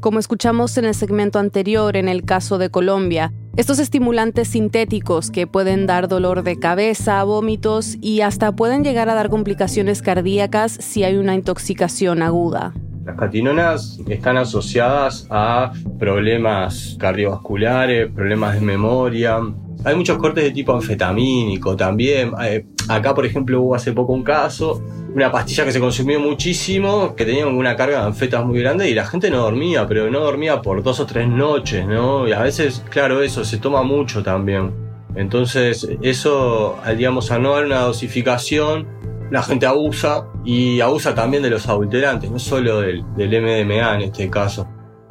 Como 0.00 0.18
escuchamos 0.18 0.78
en 0.78 0.86
el 0.86 0.94
segmento 0.94 1.38
anterior 1.38 1.94
en 1.94 2.08
el 2.08 2.24
caso 2.24 2.56
de 2.56 2.70
Colombia, 2.70 3.34
estos 3.56 3.78
estimulantes 3.78 4.48
sintéticos 4.48 5.30
que 5.30 5.46
pueden 5.46 5.86
dar 5.86 6.08
dolor 6.08 6.42
de 6.42 6.58
cabeza, 6.58 7.22
vómitos 7.22 7.98
y 8.00 8.22
hasta 8.22 8.52
pueden 8.52 8.82
llegar 8.82 9.10
a 9.10 9.14
dar 9.14 9.28
complicaciones 9.28 10.00
cardíacas 10.00 10.72
si 10.72 11.04
hay 11.04 11.16
una 11.16 11.34
intoxicación 11.34 12.22
aguda. 12.22 12.72
Las 13.04 13.18
catinonas 13.18 14.00
están 14.08 14.38
asociadas 14.38 15.26
a 15.28 15.72
problemas 15.98 16.96
cardiovasculares, 16.98 18.10
problemas 18.10 18.54
de 18.54 18.60
memoria. 18.62 19.38
Hay 19.82 19.96
muchos 19.96 20.18
cortes 20.18 20.44
de 20.44 20.50
tipo 20.50 20.74
anfetamínico 20.74 21.74
también. 21.74 22.32
Eh, 22.42 22.66
acá, 22.88 23.14
por 23.14 23.24
ejemplo, 23.24 23.62
hubo 23.62 23.74
hace 23.74 23.92
poco 23.92 24.12
un 24.12 24.22
caso, 24.22 24.82
una 25.14 25.32
pastilla 25.32 25.64
que 25.64 25.72
se 25.72 25.80
consumió 25.80 26.20
muchísimo, 26.20 27.14
que 27.16 27.24
tenía 27.24 27.46
una 27.46 27.76
carga 27.76 28.00
de 28.00 28.06
anfetas 28.06 28.44
muy 28.44 28.60
grande 28.60 28.90
y 28.90 28.94
la 28.94 29.06
gente 29.06 29.30
no 29.30 29.38
dormía, 29.38 29.86
pero 29.86 30.10
no 30.10 30.20
dormía 30.20 30.60
por 30.60 30.82
dos 30.82 31.00
o 31.00 31.06
tres 31.06 31.28
noches, 31.28 31.86
¿no? 31.86 32.28
Y 32.28 32.32
a 32.32 32.42
veces, 32.42 32.84
claro, 32.90 33.22
eso, 33.22 33.44
se 33.44 33.56
toma 33.56 33.82
mucho 33.82 34.22
también. 34.22 34.70
Entonces, 35.14 35.88
eso, 36.02 36.78
digamos, 36.96 37.30
al 37.30 37.42
no 37.42 37.54
haber 37.54 37.66
una 37.66 37.80
dosificación, 37.80 38.86
la 39.30 39.42
gente 39.42 39.64
abusa 39.64 40.26
y 40.44 40.80
abusa 40.80 41.14
también 41.14 41.42
de 41.42 41.50
los 41.50 41.68
adulterantes, 41.68 42.30
no 42.30 42.38
solo 42.38 42.80
del, 42.80 43.02
del 43.16 43.30
MDMA 43.30 43.94
en 43.94 44.02
este 44.02 44.28
caso. 44.28 44.68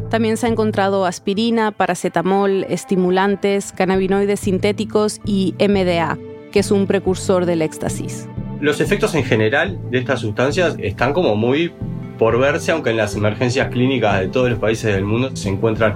También 0.09 0.37
se 0.37 0.47
ha 0.47 0.49
encontrado 0.49 1.05
aspirina, 1.05 1.71
paracetamol, 1.71 2.65
estimulantes, 2.69 3.71
cannabinoides 3.71 4.39
sintéticos 4.39 5.21
y 5.23 5.53
MDA, 5.59 6.17
que 6.51 6.59
es 6.59 6.71
un 6.71 6.87
precursor 6.87 7.45
del 7.45 7.61
éxtasis. 7.61 8.27
Los 8.59 8.81
efectos 8.81 9.13
en 9.13 9.23
general 9.23 9.79
de 9.91 9.99
estas 9.99 10.21
sustancias 10.21 10.75
están 10.79 11.13
como 11.13 11.35
muy 11.35 11.71
por 12.17 12.37
verse, 12.39 12.71
aunque 12.71 12.89
en 12.89 12.97
las 12.97 13.15
emergencias 13.15 13.69
clínicas 13.69 14.19
de 14.19 14.27
todos 14.27 14.49
los 14.49 14.59
países 14.59 14.93
del 14.93 15.05
mundo 15.05 15.35
se 15.35 15.47
encuentran 15.47 15.95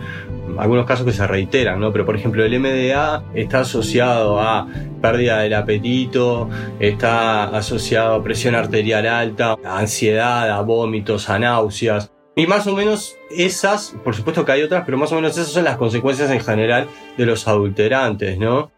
algunos 0.57 0.85
casos 0.85 1.05
que 1.05 1.11
se 1.11 1.25
reiteran, 1.25 1.79
¿no? 1.79 1.91
Pero 1.91 2.05
por 2.05 2.15
ejemplo 2.15 2.45
el 2.45 2.59
MDA 2.59 3.23
está 3.33 3.61
asociado 3.61 4.39
a 4.39 4.67
pérdida 5.01 5.39
del 5.39 5.55
apetito, 5.55 6.49
está 6.79 7.45
asociado 7.45 8.13
a 8.13 8.23
presión 8.23 8.55
arterial 8.55 9.07
alta, 9.07 9.57
a 9.65 9.79
ansiedad, 9.79 10.49
a 10.51 10.61
vómitos, 10.61 11.29
a 11.29 11.39
náuseas. 11.39 12.11
Y 12.35 12.47
más 12.47 12.65
o 12.65 12.75
menos 12.75 13.15
esas, 13.29 13.93
por 14.03 14.15
supuesto 14.15 14.43
que 14.43 14.51
hay 14.51 14.63
otras, 14.63 14.83
pero 14.85 14.97
más 14.97 15.11
o 15.11 15.15
menos 15.15 15.33
esas 15.33 15.51
son 15.51 15.65
las 15.65 15.77
consecuencias 15.77 16.31
en 16.31 16.39
general 16.39 16.87
de 17.17 17.25
los 17.25 17.47
adulterantes, 17.47 18.39
¿no? 18.39 18.71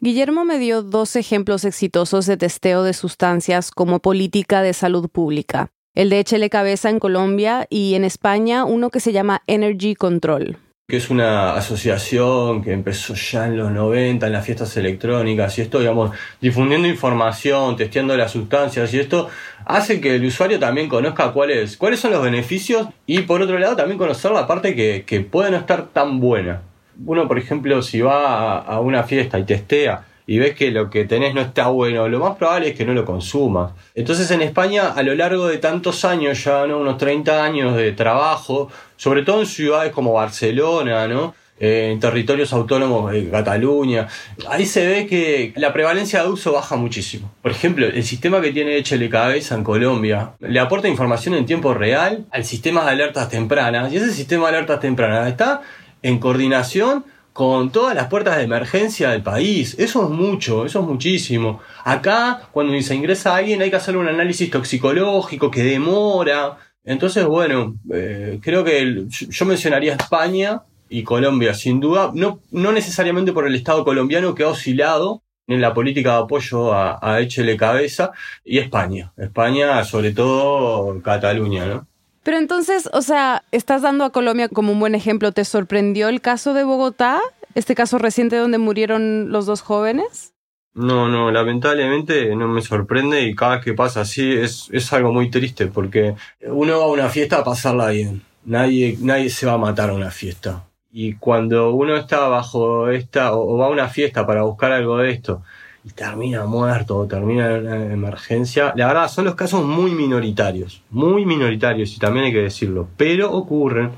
Guillermo 0.00 0.44
me 0.44 0.58
dio 0.58 0.82
dos 0.82 1.16
ejemplos 1.16 1.64
exitosos 1.64 2.26
de 2.26 2.36
testeo 2.36 2.82
de 2.82 2.92
sustancias 2.92 3.70
como 3.70 4.00
política 4.00 4.60
de 4.60 4.74
salud 4.74 5.08
pública. 5.08 5.70
El 5.94 6.10
de 6.10 6.20
Échele 6.20 6.50
Cabeza 6.50 6.90
en 6.90 6.98
Colombia 6.98 7.66
y 7.70 7.94
en 7.94 8.04
España 8.04 8.66
uno 8.66 8.90
que 8.90 9.00
se 9.00 9.12
llama 9.12 9.42
Energy 9.46 9.94
Control. 9.94 10.58
Que 10.88 10.98
es 10.98 11.10
una 11.10 11.56
asociación 11.56 12.62
que 12.62 12.72
empezó 12.72 13.14
ya 13.14 13.46
en 13.46 13.56
los 13.56 13.72
90 13.72 14.24
en 14.24 14.32
las 14.32 14.46
fiestas 14.46 14.76
electrónicas 14.76 15.58
y 15.58 15.62
esto, 15.62 15.80
digamos, 15.80 16.12
difundiendo 16.40 16.86
información, 16.86 17.74
testeando 17.76 18.16
las 18.16 18.30
sustancias 18.30 18.94
y 18.94 19.00
esto 19.00 19.28
hace 19.64 20.00
que 20.00 20.14
el 20.14 20.24
usuario 20.24 20.60
también 20.60 20.88
conozca 20.88 21.32
cuáles, 21.32 21.76
cuáles 21.76 21.98
son 21.98 22.12
los 22.12 22.22
beneficios 22.22 22.86
y 23.04 23.22
por 23.22 23.42
otro 23.42 23.58
lado 23.58 23.74
también 23.74 23.98
conocer 23.98 24.30
la 24.30 24.46
parte 24.46 24.76
que, 24.76 25.02
que 25.04 25.18
puede 25.22 25.50
no 25.50 25.56
estar 25.56 25.88
tan 25.88 26.20
buena. 26.20 26.62
Uno, 27.04 27.26
por 27.26 27.38
ejemplo, 27.38 27.82
si 27.82 28.00
va 28.00 28.58
a, 28.58 28.78
una 28.78 29.02
fiesta 29.02 29.40
y 29.40 29.44
testea 29.44 30.04
y 30.26 30.38
ves 30.38 30.54
que 30.54 30.70
lo 30.70 30.90
que 30.90 31.04
tenés 31.04 31.34
no 31.34 31.40
está 31.40 31.68
bueno, 31.68 32.08
lo 32.08 32.18
más 32.18 32.36
probable 32.36 32.68
es 32.68 32.76
que 32.76 32.84
no 32.84 32.92
lo 32.92 33.04
consumas. 33.04 33.72
Entonces 33.94 34.30
en 34.30 34.42
España, 34.42 34.88
a 34.88 35.02
lo 35.02 35.14
largo 35.14 35.46
de 35.46 35.58
tantos 35.58 36.04
años, 36.04 36.42
ya 36.44 36.66
¿no? 36.66 36.78
unos 36.78 36.98
30 36.98 37.44
años 37.44 37.76
de 37.76 37.92
trabajo, 37.92 38.68
sobre 38.96 39.22
todo 39.22 39.40
en 39.40 39.46
ciudades 39.46 39.92
como 39.92 40.12
Barcelona, 40.12 41.06
¿no? 41.06 41.34
eh, 41.58 41.90
en 41.92 42.00
territorios 42.00 42.52
autónomos 42.52 43.12
de 43.12 43.30
Cataluña. 43.30 44.08
Ahí 44.48 44.66
se 44.66 44.86
ve 44.86 45.06
que 45.06 45.52
la 45.56 45.72
prevalencia 45.72 46.22
de 46.22 46.28
uso 46.28 46.52
baja 46.52 46.76
muchísimo. 46.76 47.32
Por 47.40 47.50
ejemplo, 47.50 47.86
el 47.86 48.04
sistema 48.04 48.40
que 48.40 48.52
tiene 48.52 48.76
Echele 48.76 49.08
Cabeza 49.08 49.54
en 49.54 49.64
Colombia 49.64 50.32
le 50.40 50.60
aporta 50.60 50.88
información 50.88 51.34
en 51.34 51.46
tiempo 51.46 51.72
real 51.72 52.26
al 52.30 52.44
sistema 52.44 52.84
de 52.84 52.90
alertas 52.90 53.28
tempranas 53.28 53.92
y 53.92 53.96
ese 53.96 54.12
sistema 54.12 54.50
de 54.50 54.56
alertas 54.56 54.80
tempranas 54.80 55.28
está 55.28 55.62
en 56.02 56.18
coordinación 56.18 57.04
con 57.36 57.70
todas 57.70 57.94
las 57.94 58.08
puertas 58.08 58.38
de 58.38 58.44
emergencia 58.44 59.10
del 59.10 59.22
país. 59.22 59.76
Eso 59.78 60.04
es 60.04 60.08
mucho, 60.08 60.64
eso 60.64 60.80
es 60.80 60.86
muchísimo. 60.86 61.60
Acá, 61.84 62.48
cuando 62.50 62.80
se 62.80 62.94
ingresa 62.94 63.36
alguien, 63.36 63.60
hay 63.60 63.68
que 63.68 63.76
hacer 63.76 63.98
un 63.98 64.08
análisis 64.08 64.50
toxicológico 64.50 65.50
que 65.50 65.62
demora. 65.62 66.56
Entonces, 66.82 67.26
bueno, 67.26 67.76
eh, 67.92 68.38
creo 68.40 68.64
que 68.64 69.04
yo 69.10 69.44
mencionaría 69.44 69.96
España 69.96 70.62
y 70.88 71.02
Colombia, 71.02 71.52
sin 71.52 71.78
duda, 71.78 72.10
no, 72.14 72.40
no 72.52 72.72
necesariamente 72.72 73.34
por 73.34 73.46
el 73.46 73.54
Estado 73.54 73.84
colombiano 73.84 74.34
que 74.34 74.44
ha 74.44 74.48
oscilado 74.48 75.22
en 75.46 75.60
la 75.60 75.74
política 75.74 76.12
de 76.12 76.22
apoyo 76.22 76.72
a, 76.72 76.98
a 77.02 77.20
Échele 77.20 77.58
Cabeza, 77.58 78.12
y 78.46 78.56
España. 78.56 79.12
España, 79.18 79.84
sobre 79.84 80.12
todo 80.12 81.02
Cataluña, 81.02 81.66
¿no? 81.66 81.86
Pero 82.26 82.38
entonces, 82.38 82.90
o 82.92 83.02
sea, 83.02 83.44
estás 83.52 83.82
dando 83.82 84.02
a 84.02 84.10
Colombia 84.10 84.48
como 84.48 84.72
un 84.72 84.80
buen 84.80 84.96
ejemplo. 84.96 85.30
¿Te 85.30 85.44
sorprendió 85.44 86.08
el 86.08 86.20
caso 86.20 86.54
de 86.54 86.64
Bogotá? 86.64 87.20
Este 87.54 87.76
caso 87.76 87.98
reciente 87.98 88.34
donde 88.34 88.58
murieron 88.58 89.30
los 89.30 89.46
dos 89.46 89.60
jóvenes. 89.60 90.34
No, 90.74 91.08
no, 91.08 91.30
lamentablemente 91.30 92.34
no 92.34 92.48
me 92.48 92.62
sorprende 92.62 93.22
y 93.22 93.36
cada 93.36 93.54
vez 93.54 93.64
que 93.64 93.74
pasa 93.74 94.00
así 94.00 94.32
es, 94.32 94.68
es 94.72 94.92
algo 94.92 95.12
muy 95.12 95.30
triste 95.30 95.68
porque 95.68 96.16
uno 96.42 96.80
va 96.80 96.86
a 96.86 96.88
una 96.88 97.08
fiesta 97.10 97.38
a 97.38 97.44
pasarla 97.44 97.90
bien. 97.90 98.22
Nadie, 98.44 98.98
nadie 99.00 99.30
se 99.30 99.46
va 99.46 99.52
a 99.52 99.58
matar 99.58 99.90
a 99.90 99.94
una 99.94 100.10
fiesta. 100.10 100.64
Y 100.90 101.14
cuando 101.14 101.74
uno 101.74 101.96
está 101.96 102.26
bajo 102.26 102.90
esta, 102.90 103.34
o 103.34 103.56
va 103.56 103.66
a 103.66 103.70
una 103.70 103.88
fiesta 103.88 104.26
para 104.26 104.42
buscar 104.42 104.72
algo 104.72 104.98
de 104.98 105.12
esto, 105.12 105.44
y 105.86 105.90
termina 105.90 106.44
muerto 106.46 106.96
o 106.96 107.06
termina 107.06 107.54
en 107.54 107.66
una 107.66 107.92
emergencia. 107.92 108.72
La 108.74 108.88
verdad, 108.88 109.08
son 109.08 109.24
los 109.24 109.36
casos 109.36 109.64
muy 109.64 109.92
minoritarios, 109.92 110.82
muy 110.90 111.24
minoritarios, 111.24 111.94
y 111.96 112.00
también 112.00 112.26
hay 112.26 112.32
que 112.32 112.42
decirlo, 112.42 112.88
pero 112.96 113.32
ocurren. 113.32 113.92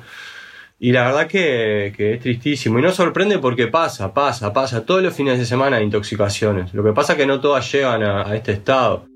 Y 0.78 0.92
la 0.92 1.06
verdad 1.06 1.26
que, 1.26 1.86
es 1.86 2.20
tristísimo. 2.20 2.78
Y 2.78 2.82
no 2.82 2.92
sorprende 2.92 3.38
porque 3.38 3.66
pasa, 3.66 4.12
pasa, 4.12 4.52
pasa. 4.52 4.84
Todos 4.84 5.02
los 5.02 5.14
fines 5.14 5.38
de 5.38 5.46
semana 5.46 5.78
hay 5.78 5.84
intoxicaciones. 5.84 6.72
Lo 6.74 6.84
que 6.84 6.92
pasa 6.92 7.14
es 7.14 7.18
que 7.18 7.26
no 7.26 7.40
todas 7.40 7.72
llegan 7.72 8.02
a, 8.02 8.28
a 8.28 8.36
este 8.36 8.52
estado. 8.52 9.06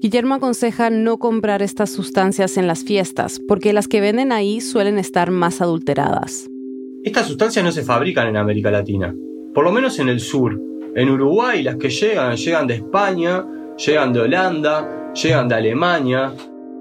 Guillermo 0.00 0.34
aconseja 0.34 0.90
no 0.90 1.18
comprar 1.18 1.62
estas 1.62 1.90
sustancias 1.92 2.56
en 2.56 2.66
las 2.66 2.82
fiestas, 2.82 3.40
porque 3.46 3.72
las 3.72 3.86
que 3.86 4.00
venden 4.00 4.32
ahí 4.32 4.60
suelen 4.60 4.98
estar 4.98 5.30
más 5.30 5.62
adulteradas. 5.62 6.48
Estas 7.04 7.28
sustancias 7.28 7.64
no 7.64 7.70
se 7.70 7.84
fabrican 7.84 8.26
en 8.26 8.36
América 8.36 8.72
Latina, 8.72 9.14
por 9.54 9.64
lo 9.64 9.72
menos 9.72 9.98
en 10.00 10.08
el 10.08 10.18
sur, 10.18 10.60
en 10.94 11.10
Uruguay 11.10 11.62
las 11.62 11.76
que 11.76 11.88
llegan, 11.88 12.36
llegan 12.36 12.66
de 12.66 12.74
España, 12.74 13.46
llegan 13.76 14.12
de 14.12 14.20
Holanda, 14.20 15.12
llegan 15.14 15.48
de 15.48 15.54
Alemania. 15.54 16.34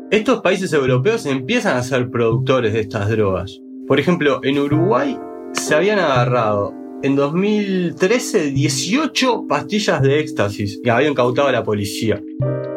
Estos 0.09 0.41
países 0.41 0.73
europeos 0.73 1.25
empiezan 1.25 1.77
a 1.77 1.83
ser 1.83 2.09
productores 2.09 2.73
de 2.73 2.81
estas 2.81 3.09
drogas. 3.09 3.59
Por 3.87 3.99
ejemplo, 3.99 4.39
en 4.43 4.59
Uruguay 4.59 5.17
se 5.53 5.75
habían 5.75 5.99
agarrado 5.99 6.73
en 7.03 7.15
2013 7.15 8.51
18 8.51 9.47
pastillas 9.47 10.01
de 10.01 10.19
éxtasis 10.19 10.79
que 10.83 10.91
había 10.91 11.09
incautado 11.09 11.51
la 11.51 11.63
policía. 11.63 12.21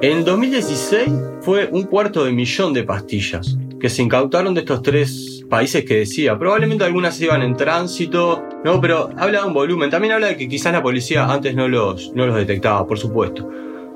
En 0.00 0.24
2016 0.24 1.10
fue 1.40 1.68
un 1.70 1.84
cuarto 1.84 2.24
de 2.24 2.32
millón 2.32 2.72
de 2.72 2.84
pastillas 2.84 3.58
que 3.84 3.90
se 3.90 4.00
incautaron 4.00 4.54
de 4.54 4.60
estos 4.60 4.80
tres 4.80 5.44
países 5.46 5.84
que 5.84 5.96
decía. 5.96 6.38
Probablemente 6.38 6.84
algunas 6.84 7.20
iban 7.20 7.42
en 7.42 7.54
tránsito, 7.54 8.42
no, 8.64 8.80
pero 8.80 9.10
habla 9.18 9.42
de 9.42 9.46
un 9.46 9.52
volumen. 9.52 9.90
También 9.90 10.14
habla 10.14 10.28
de 10.28 10.38
que 10.38 10.48
quizás 10.48 10.72
la 10.72 10.82
policía 10.82 11.26
antes 11.26 11.54
no 11.54 11.68
los, 11.68 12.10
no 12.14 12.24
los 12.24 12.34
detectaba, 12.34 12.86
por 12.86 12.98
supuesto. 12.98 13.46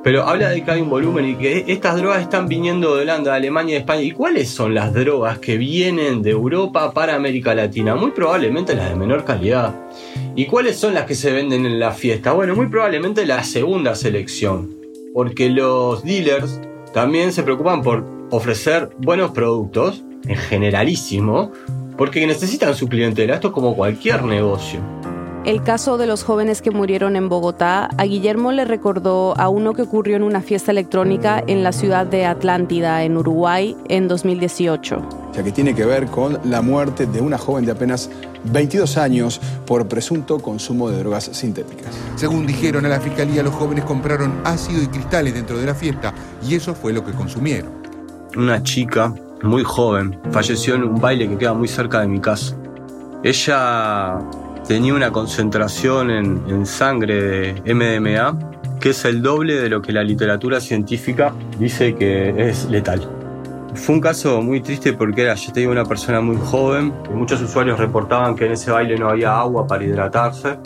Pero 0.05 0.24
habla 0.24 0.51
de 0.51 0.62
que 0.62 0.70
hay 0.70 0.83
un 0.83 0.90
volumen 0.90 1.24
y 1.24 1.37
que 1.37 1.64
estas 1.68 1.96
drogas 1.96 2.20
están 2.20 2.48
viniendo 2.48 2.96
de 2.96 3.05
Holanda, 3.05 3.31
de 3.31 3.38
Alemania 3.38 3.70
y 3.70 3.72
de 3.77 3.79
España. 3.79 4.03
¿Y 4.03 4.11
cuáles 4.11 4.51
son 4.51 4.74
las 4.74 4.92
drogas 4.92 5.38
que 5.38 5.57
vienen 5.57 6.20
de 6.20 6.33
Europa 6.33 6.92
para 6.92 7.14
América 7.14 7.55
Latina? 7.55 7.94
Muy 7.94 8.11
probablemente 8.11 8.74
las 8.74 8.90
de 8.90 8.94
menor 8.94 9.24
calidad. 9.24 9.74
¿Y 10.37 10.44
cuáles 10.44 10.77
son 10.77 10.92
las 10.92 11.07
que 11.07 11.14
se 11.14 11.33
venden 11.33 11.64
en 11.64 11.81
la 11.81 11.92
fiesta? 11.92 12.33
Bueno, 12.33 12.55
muy 12.55 12.66
probablemente 12.66 13.24
la 13.24 13.42
segunda 13.42 13.94
selección. 13.94 14.77
Porque 15.14 15.48
los 15.48 16.05
dealers 16.05 16.61
también 16.92 17.33
se 17.33 17.42
preocupan 17.42 17.81
por 17.81 18.17
ofrecer 18.31 18.91
buenos 18.99 19.31
productos, 19.33 20.03
en 20.27 20.37
generalísimo, 20.37 21.53
porque 21.97 22.27
necesitan 22.27 22.75
su 22.75 22.88
clientela. 22.88 23.35
Esto 23.35 23.49
es 23.49 23.55
como 23.55 23.75
cualquier 23.75 24.25
negocio. 24.25 24.81
El 25.45 25.62
caso 25.62 25.97
de 25.97 26.07
los 26.07 26.25
jóvenes 26.25 26.61
que 26.61 26.71
murieron 26.71 27.17
en 27.17 27.29
Bogotá, 27.29 27.88
a 27.97 28.05
Guillermo 28.05 28.53
le 28.53 28.67
recordó 28.67 29.38
a 29.38 29.49
uno 29.49 29.73
que 29.73 29.83
ocurrió 29.83 30.17
en 30.17 30.23
una 30.23 30.43
fiesta 30.43 30.73
electrónica 30.73 31.43
en 31.47 31.62
la 31.62 31.73
ciudad 31.73 32.07
de 32.07 32.27
Atlántida, 32.27 33.03
en 33.03 33.17
Uruguay, 33.17 33.75
en 33.88 34.09
2018. 34.09 34.97
O 34.99 35.35
sea, 35.35 35.43
que 35.43 35.53
tiene 35.53 35.75
que 35.75 35.87
ver 35.87 36.07
con 36.07 36.38
la 36.45 36.61
muerte 36.61 37.07
de 37.07 37.23
una 37.23 37.38
joven 37.38 37.64
de 37.64 37.73
apenas 37.73 38.11
22 38.45 38.99
años 38.99 39.41
por 39.64 39.88
presunto 39.88 40.38
consumo 40.38 40.91
de 40.91 40.99
drogas 40.99 41.25
sintéticas. 41.33 41.97
Según 42.17 42.47
dijeron 42.47 42.85
a 42.85 42.88
la 42.88 43.01
fiscalía, 43.01 43.43
los 43.43 43.55
jóvenes 43.55 43.85
compraron 43.85 44.43
ácido 44.45 44.83
y 44.83 44.88
cristales 44.88 45.33
dentro 45.33 45.57
de 45.59 45.67
la 45.67 45.75
fiesta 45.75 46.12
y 46.47 46.57
eso 46.57 46.75
fue 46.75 46.93
lo 46.93 47.05
que 47.05 47.12
consumieron 47.12 47.88
una 48.37 48.62
chica 48.62 49.14
muy 49.43 49.62
joven, 49.64 50.19
falleció 50.31 50.75
en 50.75 50.85
un 50.85 51.01
baile 51.01 51.29
que 51.29 51.38
queda 51.38 51.55
muy 51.55 51.69
cerca 51.69 52.01
de 52.01 52.09
mi 52.09 52.21
casa. 52.21 52.57
Ella 53.23 54.19
tenía 54.67 54.95
una 54.95 55.11
concentración 55.11 56.11
en, 56.11 56.67
sangre 56.67 57.55
de 57.62 57.75
MDMA 57.75 58.38
que 58.81 58.91
es 58.91 59.05
el 59.05 59.23
doble 59.23 59.55
de 59.55 59.69
lo 59.69 59.83
que 59.83 59.93
la 59.93 60.05
literatura 60.05 60.61
científica 60.61 61.33
dice 61.59 61.97
que 61.97 62.49
es 62.49 62.67
letal. 62.67 63.09
Fue 63.75 63.97
un 63.97 64.01
caso 64.01 64.41
muy 64.41 64.61
triste 64.61 64.93
porque 64.93 65.23
era, 65.23 65.35
yo 65.35 65.53
tenía 65.53 65.71
una 65.71 65.85
persona 65.85 66.21
muy 66.21 66.37
joven, 66.37 66.93
muchos 67.12 67.41
usuarios 67.43 67.79
reportaban 67.79 68.37
que 68.37 68.47
en 68.47 68.53
ese 68.53 68.71
baile 68.71 68.97
no 68.97 69.09
había 69.09 69.37
agua 69.38 69.67
para 69.67 69.85
hidratarse. 69.85 70.59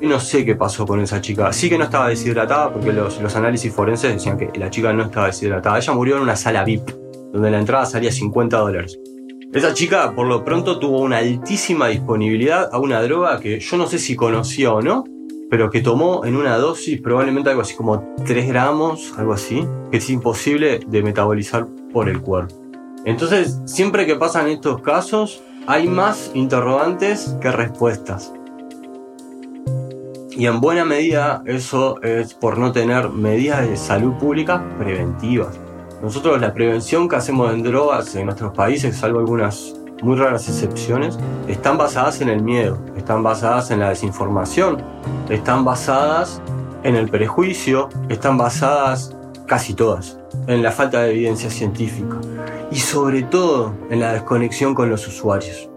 No 0.00 0.20
sé 0.20 0.44
qué 0.44 0.54
pasó 0.54 0.86
con 0.86 1.00
esa 1.00 1.20
chica. 1.20 1.52
Sí 1.52 1.68
que 1.68 1.78
no 1.78 1.84
estaba 1.84 2.08
deshidratada 2.08 2.72
porque 2.72 2.92
los, 2.92 3.20
los 3.20 3.34
análisis 3.36 3.72
forenses 3.72 4.12
decían 4.12 4.36
que 4.36 4.50
la 4.58 4.70
chica 4.70 4.92
no 4.92 5.04
estaba 5.04 5.26
deshidratada. 5.26 5.78
Ella 5.78 5.92
murió 5.94 6.16
en 6.16 6.22
una 6.22 6.36
sala 6.36 6.64
VIP 6.64 6.90
donde 7.32 7.50
la 7.50 7.58
entrada 7.58 7.86
salía 7.86 8.12
50 8.12 8.58
dólares. 8.58 8.98
Esa 9.52 9.72
chica 9.72 10.12
por 10.14 10.26
lo 10.26 10.44
pronto 10.44 10.78
tuvo 10.78 11.00
una 11.00 11.18
altísima 11.18 11.88
disponibilidad 11.88 12.68
a 12.72 12.78
una 12.78 13.00
droga 13.02 13.40
que 13.40 13.60
yo 13.60 13.76
no 13.76 13.86
sé 13.86 13.98
si 13.98 14.14
conocía 14.16 14.72
o 14.72 14.82
no, 14.82 15.04
pero 15.48 15.70
que 15.70 15.80
tomó 15.80 16.24
en 16.24 16.36
una 16.36 16.58
dosis 16.58 17.00
probablemente 17.00 17.50
algo 17.50 17.62
así 17.62 17.74
como 17.74 18.14
3 18.26 18.48
gramos, 18.48 19.14
algo 19.16 19.32
así, 19.32 19.66
que 19.90 19.98
es 19.98 20.10
imposible 20.10 20.80
de 20.86 21.02
metabolizar 21.02 21.66
por 21.92 22.08
el 22.08 22.20
cuerpo. 22.20 22.54
Entonces, 23.04 23.60
siempre 23.64 24.04
que 24.04 24.16
pasan 24.16 24.48
estos 24.48 24.82
casos, 24.82 25.40
hay 25.66 25.86
más 25.86 26.32
interrogantes 26.34 27.36
que 27.40 27.50
respuestas. 27.52 28.32
Y 30.36 30.44
en 30.46 30.60
buena 30.60 30.84
medida 30.84 31.42
eso 31.46 32.00
es 32.02 32.34
por 32.34 32.58
no 32.58 32.70
tener 32.70 33.08
medidas 33.08 33.66
de 33.66 33.74
salud 33.74 34.12
pública 34.18 34.62
preventivas. 34.78 35.58
Nosotros 36.02 36.38
la 36.42 36.52
prevención 36.52 37.08
que 37.08 37.16
hacemos 37.16 37.54
en 37.54 37.62
drogas 37.62 38.14
en 38.16 38.26
nuestros 38.26 38.52
países, 38.52 38.96
salvo 38.96 39.20
algunas 39.20 39.74
muy 40.02 40.14
raras 40.14 40.46
excepciones, 40.46 41.18
están 41.48 41.78
basadas 41.78 42.20
en 42.20 42.28
el 42.28 42.42
miedo, 42.42 42.78
están 42.98 43.22
basadas 43.22 43.70
en 43.70 43.80
la 43.80 43.88
desinformación, 43.88 44.82
están 45.30 45.64
basadas 45.64 46.42
en 46.82 46.96
el 46.96 47.08
prejuicio, 47.08 47.88
están 48.10 48.36
basadas 48.36 49.16
casi 49.46 49.72
todas 49.72 50.18
en 50.48 50.62
la 50.62 50.70
falta 50.70 51.02
de 51.02 51.12
evidencia 51.12 51.48
científica 51.48 52.16
y 52.70 52.76
sobre 52.76 53.22
todo 53.22 53.72
en 53.88 54.00
la 54.00 54.12
desconexión 54.12 54.74
con 54.74 54.90
los 54.90 55.08
usuarios. 55.08 55.70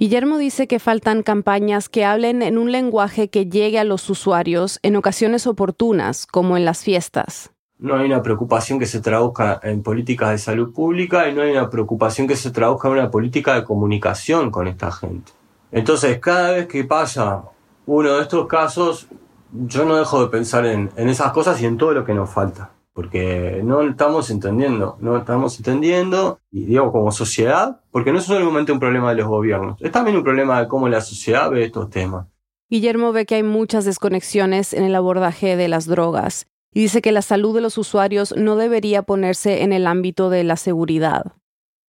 Guillermo 0.00 0.38
dice 0.38 0.66
que 0.66 0.78
faltan 0.78 1.22
campañas 1.22 1.90
que 1.90 2.06
hablen 2.06 2.40
en 2.40 2.56
un 2.56 2.72
lenguaje 2.72 3.28
que 3.28 3.44
llegue 3.44 3.78
a 3.78 3.84
los 3.84 4.08
usuarios 4.08 4.78
en 4.82 4.96
ocasiones 4.96 5.46
oportunas, 5.46 6.26
como 6.26 6.56
en 6.56 6.64
las 6.64 6.82
fiestas. 6.82 7.50
No 7.78 7.96
hay 7.96 8.06
una 8.06 8.22
preocupación 8.22 8.78
que 8.78 8.86
se 8.86 9.00
traduzca 9.00 9.60
en 9.62 9.82
políticas 9.82 10.30
de 10.30 10.38
salud 10.38 10.72
pública 10.72 11.28
y 11.28 11.34
no 11.34 11.42
hay 11.42 11.50
una 11.50 11.68
preocupación 11.68 12.26
que 12.26 12.36
se 12.36 12.50
traduzca 12.50 12.88
en 12.88 12.94
una 12.94 13.10
política 13.10 13.54
de 13.54 13.62
comunicación 13.62 14.50
con 14.50 14.68
esta 14.68 14.90
gente. 14.90 15.32
Entonces, 15.70 16.18
cada 16.18 16.52
vez 16.52 16.66
que 16.66 16.84
pasa 16.84 17.42
uno 17.84 18.14
de 18.14 18.22
estos 18.22 18.46
casos, 18.46 19.06
yo 19.52 19.84
no 19.84 19.98
dejo 19.98 20.22
de 20.22 20.28
pensar 20.28 20.64
en, 20.64 20.90
en 20.96 21.10
esas 21.10 21.30
cosas 21.32 21.60
y 21.60 21.66
en 21.66 21.76
todo 21.76 21.92
lo 21.92 22.06
que 22.06 22.14
nos 22.14 22.30
falta 22.30 22.70
porque 22.92 23.60
no 23.64 23.82
estamos 23.82 24.30
entendiendo, 24.30 24.96
no 25.00 25.16
estamos 25.16 25.56
entendiendo, 25.58 26.40
y 26.50 26.64
digo 26.64 26.92
como 26.92 27.12
sociedad, 27.12 27.80
porque 27.90 28.12
no 28.12 28.18
es 28.18 28.24
solamente 28.24 28.72
un 28.72 28.80
problema 28.80 29.10
de 29.10 29.16
los 29.16 29.28
gobiernos, 29.28 29.80
es 29.80 29.92
también 29.92 30.16
un 30.16 30.24
problema 30.24 30.60
de 30.60 30.68
cómo 30.68 30.88
la 30.88 31.00
sociedad 31.00 31.50
ve 31.50 31.64
estos 31.64 31.90
temas. 31.90 32.26
Guillermo 32.68 33.12
ve 33.12 33.26
que 33.26 33.36
hay 33.36 33.42
muchas 33.42 33.84
desconexiones 33.84 34.74
en 34.74 34.84
el 34.84 34.94
abordaje 34.94 35.56
de 35.56 35.68
las 35.68 35.86
drogas 35.86 36.46
y 36.72 36.82
dice 36.82 37.02
que 37.02 37.10
la 37.10 37.22
salud 37.22 37.54
de 37.54 37.60
los 37.60 37.78
usuarios 37.78 38.34
no 38.36 38.54
debería 38.56 39.02
ponerse 39.02 39.62
en 39.62 39.72
el 39.72 39.86
ámbito 39.86 40.30
de 40.30 40.44
la 40.44 40.56
seguridad. 40.56 41.32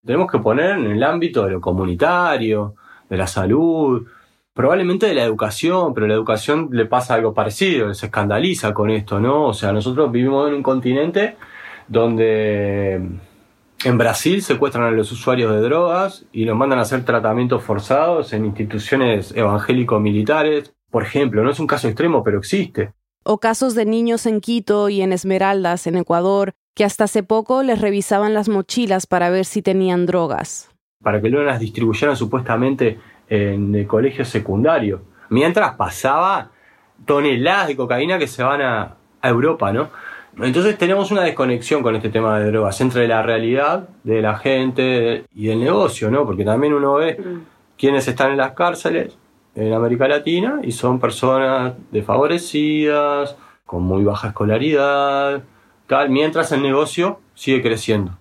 Tenemos 0.04 0.32
que 0.32 0.40
poner 0.40 0.72
en 0.72 0.86
el 0.88 1.04
ámbito 1.04 1.46
de 1.46 1.52
lo 1.52 1.62
comunitario, 1.62 2.74
de 3.08 3.18
la 3.18 3.28
salud, 3.28 4.08
probablemente 4.54 5.06
de 5.08 5.14
la 5.14 5.24
educación, 5.24 5.94
pero 5.94 6.08
la 6.08 6.14
educación 6.14 6.70
le 6.72 6.86
pasa 6.86 7.14
algo 7.14 7.34
parecido, 7.34 7.94
se 7.94 8.08
escandaliza 8.08 8.74
con 8.74 8.90
esto, 8.90 9.20
¿no? 9.20 9.48
O 9.48 9.54
sea, 9.54 9.72
nosotros 9.72 10.12
vivimos 10.12 10.48
en 10.50 10.56
un 10.56 10.64
continente 10.64 11.38
donde 11.88 13.02
en 13.84 13.98
Brasil 13.98 14.42
secuestran 14.42 14.86
a 14.86 14.92
los 14.92 15.12
usuarios 15.12 15.52
de 15.52 15.62
drogas 15.62 16.26
y 16.32 16.46
los 16.46 16.56
mandan 16.56 16.80
a 16.80 16.84
hacer 16.84 17.04
tratamientos 17.04 17.64
forzados 17.64 18.34
en 18.34 18.46
instituciones 18.46 19.34
evangélico-militares. 19.36 20.74
Por 20.90 21.04
ejemplo, 21.04 21.44
no 21.44 21.52
es 21.52 21.60
un 21.60 21.68
caso 21.68 21.88
extremo, 21.88 22.24
pero 22.24 22.38
existe. 22.38 22.94
O 23.24 23.40
casos 23.40 23.76
de 23.76 23.86
niños 23.86 24.26
en 24.26 24.42
Quito 24.42 24.90
y 24.90 25.02
en 25.02 25.14
Esmeraldas, 25.14 25.88
en 25.88 25.96
Ecuador, 25.96 26.54
que 26.76 26.86
hasta 26.86 27.06
hace 27.06 27.24
poco 27.24 27.64
les 27.64 27.80
revisaban 27.80 28.34
las 28.34 28.50
mochilas 28.50 29.08
para 29.08 29.30
ver 29.30 29.46
si 29.46 29.62
tenían 29.62 30.06
drogas. 30.06 30.70
Para 31.04 31.22
que 31.22 31.30
luego 31.30 31.46
las 31.46 31.60
distribuyeran 31.60 32.16
supuestamente 32.16 33.00
en 33.32 33.74
el 33.74 33.88
colegio 33.88 34.26
secundario. 34.26 35.02
Mientras 35.30 35.76
pasaba 35.76 36.52
toneladas 37.06 37.70
de 37.70 37.78
cocaína 37.78 38.20
que 38.20 38.28
se 38.28 38.44
van 38.44 38.62
a, 38.62 38.96
Europa, 39.24 39.72
¿no? 39.72 39.90
Entonces 40.40 40.76
tenemos 40.80 41.12
una 41.12 41.22
desconexión 41.22 41.84
con 41.84 41.96
este 41.96 42.10
tema 42.10 42.40
de 42.40 42.48
drogas 42.48 42.82
entre 42.82 43.08
la 43.08 43.22
realidad 43.22 43.88
de 44.04 44.20
la 44.20 44.36
gente 44.36 45.26
y 45.36 45.46
del 45.46 45.60
negocio, 45.60 46.10
¿no? 46.10 46.26
Porque 46.26 46.44
también 46.44 46.74
uno 46.74 46.96
ve 46.96 47.20
quienes 47.78 48.08
están 48.08 48.32
en 48.32 48.38
las 48.38 48.54
cárceles 48.54 49.16
en 49.54 49.74
América 49.74 50.08
Latina 50.08 50.60
y 50.64 50.72
son 50.72 51.00
personas 51.00 51.74
desfavorecidas, 51.92 53.36
con 53.64 53.84
muy 53.84 54.04
baja 54.04 54.30
escolaridad, 54.30 55.44
tal, 55.86 56.10
mientras 56.10 56.52
el 56.52 56.64
negocio 56.64 57.20
sigue 57.36 57.62
creciendo. 57.62 58.18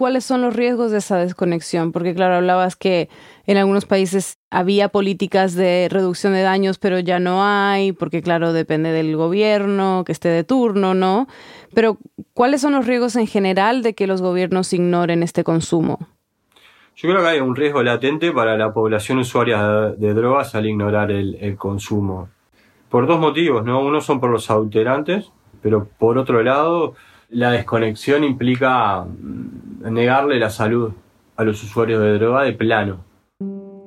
¿Cuáles 0.00 0.24
son 0.24 0.40
los 0.40 0.56
riesgos 0.56 0.92
de 0.92 0.96
esa 0.96 1.18
desconexión? 1.18 1.92
Porque 1.92 2.14
claro, 2.14 2.36
hablabas 2.36 2.74
que 2.74 3.10
en 3.46 3.58
algunos 3.58 3.84
países 3.84 4.38
había 4.50 4.88
políticas 4.88 5.54
de 5.54 5.88
reducción 5.90 6.32
de 6.32 6.40
daños, 6.40 6.78
pero 6.78 6.98
ya 7.00 7.18
no 7.18 7.44
hay, 7.44 7.92
porque 7.92 8.22
claro, 8.22 8.54
depende 8.54 8.92
del 8.92 9.14
gobierno, 9.14 10.04
que 10.06 10.12
esté 10.12 10.30
de 10.30 10.42
turno, 10.42 10.94
¿no? 10.94 11.26
Pero 11.74 11.98
¿cuáles 12.32 12.62
son 12.62 12.72
los 12.72 12.86
riesgos 12.86 13.14
en 13.16 13.26
general 13.26 13.82
de 13.82 13.94
que 13.94 14.06
los 14.06 14.22
gobiernos 14.22 14.72
ignoren 14.72 15.22
este 15.22 15.44
consumo? 15.44 15.98
Yo 16.96 17.10
creo 17.10 17.20
que 17.20 17.28
hay 17.28 17.40
un 17.40 17.54
riesgo 17.54 17.82
latente 17.82 18.32
para 18.32 18.56
la 18.56 18.72
población 18.72 19.18
usuaria 19.18 19.62
de, 19.98 20.14
drogas 20.14 20.54
al 20.54 20.64
ignorar 20.64 21.10
el, 21.10 21.56
consumo. 21.58 22.30
Por 22.88 23.06
dos 23.06 23.20
motivos, 23.20 23.66
¿no? 23.66 23.84
Uno 23.84 24.00
son 24.00 24.18
por 24.18 24.30
los 24.30 24.50
alterantes, 24.50 25.30
pero 25.60 25.86
por 25.98 26.16
otro 26.16 26.42
lado, 26.42 26.94
la 27.30 27.52
desconexión 27.52 28.24
implica 28.24 29.02
mm, 29.04 29.92
negarle 29.92 30.38
la 30.38 30.50
salud 30.50 30.92
a 31.36 31.44
los 31.44 31.62
usuarios 31.62 32.02
de 32.02 32.18
droga 32.18 32.42
de 32.42 32.52
plano. 32.52 33.10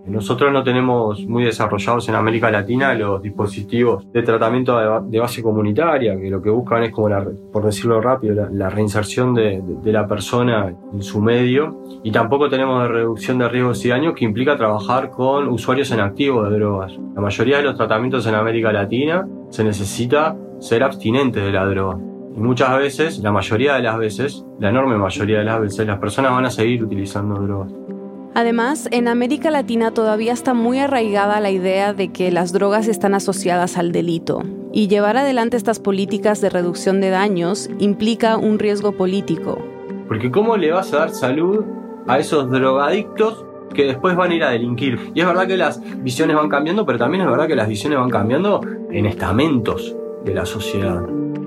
Nosotros 0.05 0.51
no 0.51 0.63
tenemos 0.63 1.25
muy 1.27 1.45
desarrollados 1.45 2.09
en 2.09 2.15
América 2.15 2.51
Latina 2.51 2.93
los 2.93 3.21
dispositivos 3.21 4.11
de 4.11 4.21
tratamiento 4.21 5.01
de 5.01 5.19
base 5.19 5.41
comunitaria, 5.41 6.19
que 6.19 6.29
lo 6.29 6.41
que 6.41 6.49
buscan 6.49 6.83
es, 6.83 6.91
como 6.91 7.07
por 7.53 7.63
decirlo 7.63 8.01
rápido, 8.01 8.49
la, 8.51 8.69
reinserción 8.69 9.33
de, 9.33 9.63
la 9.85 10.05
persona 10.05 10.75
en 10.93 11.01
su 11.01 11.21
medio. 11.21 11.85
Y 12.03 12.11
tampoco 12.11 12.49
tenemos 12.49 12.83
de 12.83 12.89
reducción 12.89 13.37
de 13.37 13.47
riesgos 13.47 13.85
y 13.85 13.89
daños 13.89 14.13
que 14.13 14.25
implica 14.25 14.57
trabajar 14.57 15.09
con 15.09 15.47
usuarios 15.47 15.89
en 15.91 16.01
activo 16.01 16.43
de 16.43 16.57
drogas. 16.57 16.99
La 17.15 17.21
mayoría 17.21 17.57
de 17.57 17.63
los 17.63 17.77
tratamientos 17.77 18.27
en 18.27 18.35
América 18.35 18.73
Latina 18.73 19.25
se 19.51 19.63
necesita 19.63 20.35
ser 20.59 20.83
abstinente 20.83 21.39
de 21.39 21.51
la 21.53 21.65
droga. 21.65 22.12
Y 22.35 22.39
muchas 22.39 22.77
veces, 22.77 23.19
la 23.19 23.31
mayoría 23.31 23.75
de 23.75 23.83
las 23.83 23.97
veces, 23.97 24.43
la 24.59 24.69
enorme 24.69 24.97
mayoría 24.97 25.39
de 25.39 25.45
las 25.45 25.61
veces, 25.61 25.85
las 25.85 25.99
personas 25.99 26.31
van 26.31 26.45
a 26.45 26.49
seguir 26.49 26.83
utilizando 26.83 27.35
drogas. 27.35 27.71
Además, 28.35 28.89
en 28.91 29.07
América 29.07 29.51
Latina 29.51 29.91
todavía 29.91 30.33
está 30.33 30.55
muy 30.55 30.79
arraigada 30.79 31.39
la 31.39 31.51
idea 31.51 31.93
de 31.93 32.11
que 32.11 32.31
las 32.31 32.51
drogas 32.51 32.87
están 32.87 33.13
asociadas 33.13 33.77
al 33.77 33.91
delito, 33.91 34.41
y 34.71 34.87
llevar 34.87 35.17
adelante 35.17 35.55
estas 35.55 35.79
políticas 35.79 36.41
de 36.41 36.49
reducción 36.49 36.99
de 36.99 37.11
daños 37.11 37.69
implica 37.77 38.37
un 38.37 38.57
riesgo 38.57 38.93
político. 38.93 39.59
Porque 40.07 40.31
¿cómo 40.31 40.57
le 40.57 40.71
vas 40.71 40.91
a 40.93 40.99
dar 40.99 41.09
salud 41.11 41.63
a 42.07 42.17
esos 42.17 42.49
drogadictos 42.49 43.45
que 43.75 43.85
después 43.85 44.15
van 44.15 44.31
a 44.31 44.35
ir 44.35 44.43
a 44.43 44.49
delinquir? 44.49 45.11
Y 45.13 45.21
es 45.21 45.27
verdad 45.27 45.45
que 45.45 45.55
las 45.55 45.79
visiones 46.03 46.35
van 46.35 46.49
cambiando, 46.49 46.87
pero 46.87 46.97
también 46.97 47.23
es 47.23 47.29
verdad 47.29 47.47
que 47.47 47.55
las 47.55 47.67
visiones 47.67 47.99
van 47.99 48.09
cambiando 48.09 48.61
en 48.89 49.05
estamentos 49.05 49.95
de 50.25 50.33
la 50.33 50.47
sociedad. 50.47 51.03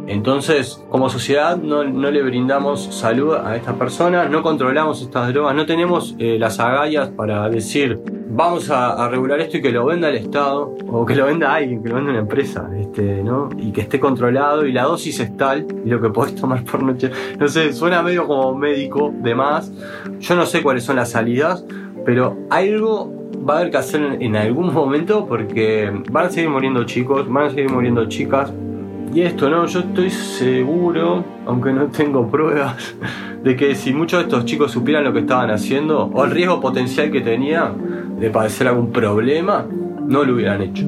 Entonces, 0.06 0.82
como 0.88 1.08
sociedad 1.08 1.56
no, 1.56 1.82
le 1.84 2.22
brindamos 2.22 2.94
salud 2.94 3.34
a 3.34 3.56
estas 3.56 3.74
personas, 3.74 4.30
no 4.30 4.42
controlamos 4.42 5.02
estas 5.02 5.32
drogas, 5.32 5.54
no 5.54 5.66
tenemos 5.66 6.14
eh, 6.18 6.38
las 6.38 6.60
agallas 6.60 7.08
para 7.08 7.48
decir 7.48 8.00
vamos 8.36 8.70
a, 8.70 9.08
regular 9.08 9.40
esto 9.40 9.56
y 9.56 9.62
que 9.62 9.72
lo 9.72 9.86
venda 9.86 10.08
el 10.08 10.16
Estado 10.16 10.74
o 10.88 11.06
que 11.06 11.14
lo 11.14 11.26
venda 11.26 11.54
alguien, 11.54 11.82
que 11.82 11.88
lo 11.88 11.96
venda 11.96 12.10
una 12.10 12.20
empresa, 12.20 12.68
este, 12.78 13.22
¿no? 13.22 13.48
Y 13.56 13.72
que 13.72 13.80
esté 13.80 13.98
controlado 13.98 14.66
y 14.66 14.72
la 14.72 14.84
dosis 14.84 15.20
es 15.20 15.36
tal 15.36 15.66
y 15.84 15.88
lo 15.88 16.00
que 16.00 16.10
podés 16.10 16.34
tomar 16.34 16.62
por 16.64 16.82
noche. 16.82 17.10
No 17.38 17.48
sé, 17.48 17.72
suena 17.72 18.02
medio 18.02 18.26
como 18.26 18.54
médico 18.54 19.12
de 19.22 19.34
más. 19.34 19.72
Yo 20.20 20.34
no 20.34 20.44
sé 20.44 20.62
cuáles 20.62 20.84
son 20.84 20.96
las 20.96 21.10
salidas, 21.10 21.64
pero 22.04 22.36
algo 22.50 23.12
va 23.48 23.54
a 23.54 23.58
haber 23.58 23.70
que 23.70 23.78
hacer 23.78 24.18
en 24.20 24.36
algún 24.36 24.72
momento 24.72 25.26
porque 25.26 25.90
van 26.10 26.26
a 26.26 26.30
seguir 26.30 26.50
muriendo 26.50 26.84
chicos, 26.84 27.28
van 27.28 27.46
a 27.46 27.50
seguir 27.50 27.70
muriendo 27.70 28.06
chicas, 28.06 28.52
y 29.12 29.22
esto, 29.22 29.48
¿no? 29.48 29.66
Yo 29.66 29.80
estoy 29.80 30.10
seguro, 30.10 31.24
aunque 31.46 31.72
no 31.72 31.86
tengo 31.86 32.28
pruebas, 32.28 32.94
de 33.42 33.56
que 33.56 33.74
si 33.74 33.92
muchos 33.92 34.20
de 34.20 34.24
estos 34.24 34.44
chicos 34.44 34.72
supieran 34.72 35.04
lo 35.04 35.12
que 35.12 35.20
estaban 35.20 35.50
haciendo, 35.50 36.04
o 36.12 36.24
el 36.24 36.30
riesgo 36.30 36.60
potencial 36.60 37.10
que 37.10 37.20
tenían 37.20 38.18
de 38.18 38.30
padecer 38.30 38.68
algún 38.68 38.92
problema, 38.92 39.66
no 40.06 40.24
lo 40.24 40.34
hubieran 40.34 40.62
hecho. 40.62 40.84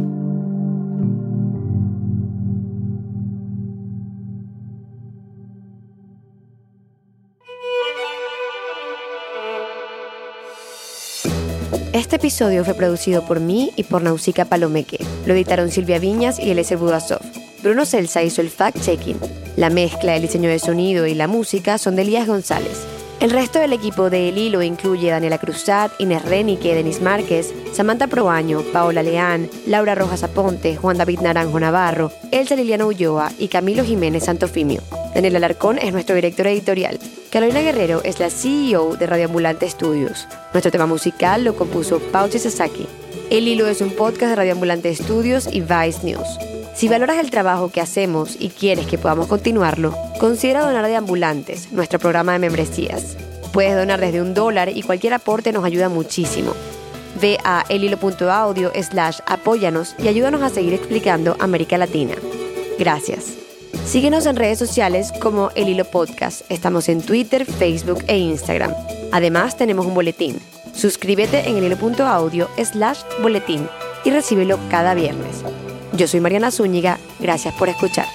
Este 11.92 12.16
episodio 12.16 12.64
fue 12.64 12.74
producido 12.74 13.24
por 13.26 13.40
mí 13.40 13.72
y 13.74 13.82
por 13.82 14.02
Nausica 14.02 14.44
Palomeque. 14.44 15.04
Lo 15.26 15.34
editaron 15.34 15.70
Silvia 15.70 15.98
Viñas 15.98 16.38
y 16.38 16.50
Eliezer 16.50 16.78
Budasov. 16.78 17.47
Bruno 17.62 17.84
Celsa 17.84 18.22
hizo 18.22 18.40
el 18.40 18.50
fact-checking. 18.50 19.16
La 19.56 19.70
mezcla, 19.70 20.14
el 20.14 20.22
diseño 20.22 20.48
de 20.48 20.58
sonido 20.58 21.06
y 21.06 21.14
la 21.14 21.26
música 21.26 21.78
son 21.78 21.96
de 21.96 22.02
Elías 22.02 22.26
González. 22.26 22.86
El 23.20 23.30
resto 23.30 23.58
del 23.58 23.72
equipo 23.72 24.10
de 24.10 24.28
El 24.28 24.38
Hilo 24.38 24.62
incluye 24.62 25.10
Daniela 25.10 25.38
Cruzat, 25.38 25.90
Inés 25.98 26.24
Renique, 26.24 26.72
Denis 26.72 27.00
Márquez, 27.00 27.52
Samantha 27.72 28.06
Proaño, 28.06 28.62
Paola 28.72 29.02
Leán, 29.02 29.50
Laura 29.66 29.96
Rojas 29.96 30.22
Aponte, 30.22 30.76
Juan 30.76 30.98
David 30.98 31.18
Naranjo 31.18 31.58
Navarro, 31.58 32.12
Elsa 32.30 32.54
Liliana 32.54 32.86
Ulloa 32.86 33.32
y 33.36 33.48
Camilo 33.48 33.82
Jiménez 33.82 34.26
Santofimio. 34.26 34.82
Daniel 35.16 35.34
Alarcón 35.34 35.78
es 35.78 35.92
nuestro 35.92 36.14
director 36.14 36.46
editorial. 36.46 37.00
Carolina 37.32 37.60
Guerrero 37.60 38.02
es 38.04 38.20
la 38.20 38.30
CEO 38.30 38.94
de 38.94 39.08
Radio 39.08 39.24
Ambulante 39.24 39.68
Studios. 39.68 40.28
Nuestro 40.52 40.70
tema 40.70 40.86
musical 40.86 41.42
lo 41.42 41.56
compuso 41.56 41.98
Pauchi 41.98 42.38
Sasaki. 42.38 42.86
El 43.30 43.48
Hilo 43.48 43.66
es 43.66 43.80
un 43.80 43.90
podcast 43.90 44.30
de 44.30 44.36
Radio 44.36 44.52
Ambulante 44.52 44.94
Studios 44.94 45.48
y 45.50 45.60
Vice 45.60 46.04
News. 46.04 46.57
Si 46.78 46.86
valoras 46.86 47.18
el 47.18 47.32
trabajo 47.32 47.72
que 47.72 47.80
hacemos 47.80 48.36
y 48.38 48.50
quieres 48.50 48.86
que 48.86 48.98
podamos 48.98 49.26
continuarlo, 49.26 49.96
considera 50.20 50.60
donar 50.60 50.86
de 50.86 50.94
Ambulantes, 50.94 51.72
nuestro 51.72 51.98
programa 51.98 52.34
de 52.34 52.38
membresías. 52.38 53.16
Puedes 53.52 53.74
donar 53.74 54.00
desde 54.00 54.22
un 54.22 54.32
dólar 54.32 54.68
y 54.68 54.84
cualquier 54.84 55.14
aporte 55.14 55.52
nos 55.52 55.64
ayuda 55.64 55.88
muchísimo. 55.88 56.52
Ve 57.20 57.36
a 57.42 57.64
elhilo.audio 57.68 58.70
slash 58.80 59.18
apóyanos 59.26 59.96
y 59.98 60.06
ayúdanos 60.06 60.40
a 60.40 60.50
seguir 60.50 60.72
explicando 60.72 61.36
América 61.40 61.78
Latina. 61.78 62.14
Gracias. 62.78 63.24
Síguenos 63.84 64.24
en 64.26 64.36
redes 64.36 64.60
sociales 64.60 65.10
como 65.20 65.50
El 65.56 65.70
Hilo 65.70 65.84
Podcast. 65.84 66.42
Estamos 66.48 66.88
en 66.88 67.02
Twitter, 67.02 67.44
Facebook 67.44 68.04
e 68.06 68.18
Instagram. 68.18 68.72
Además, 69.10 69.56
tenemos 69.56 69.84
un 69.84 69.94
boletín. 69.94 70.38
Suscríbete 70.74 71.48
en 71.48 71.56
elhilo.audio 71.56 72.48
slash 72.56 73.00
boletín 73.20 73.68
y 74.04 74.12
recíbelo 74.12 74.60
cada 74.70 74.94
viernes. 74.94 75.42
Yo 75.92 76.06
soy 76.06 76.20
Mariana 76.20 76.50
Zúñiga, 76.50 76.98
gracias 77.18 77.54
por 77.54 77.68
escuchar. 77.68 78.06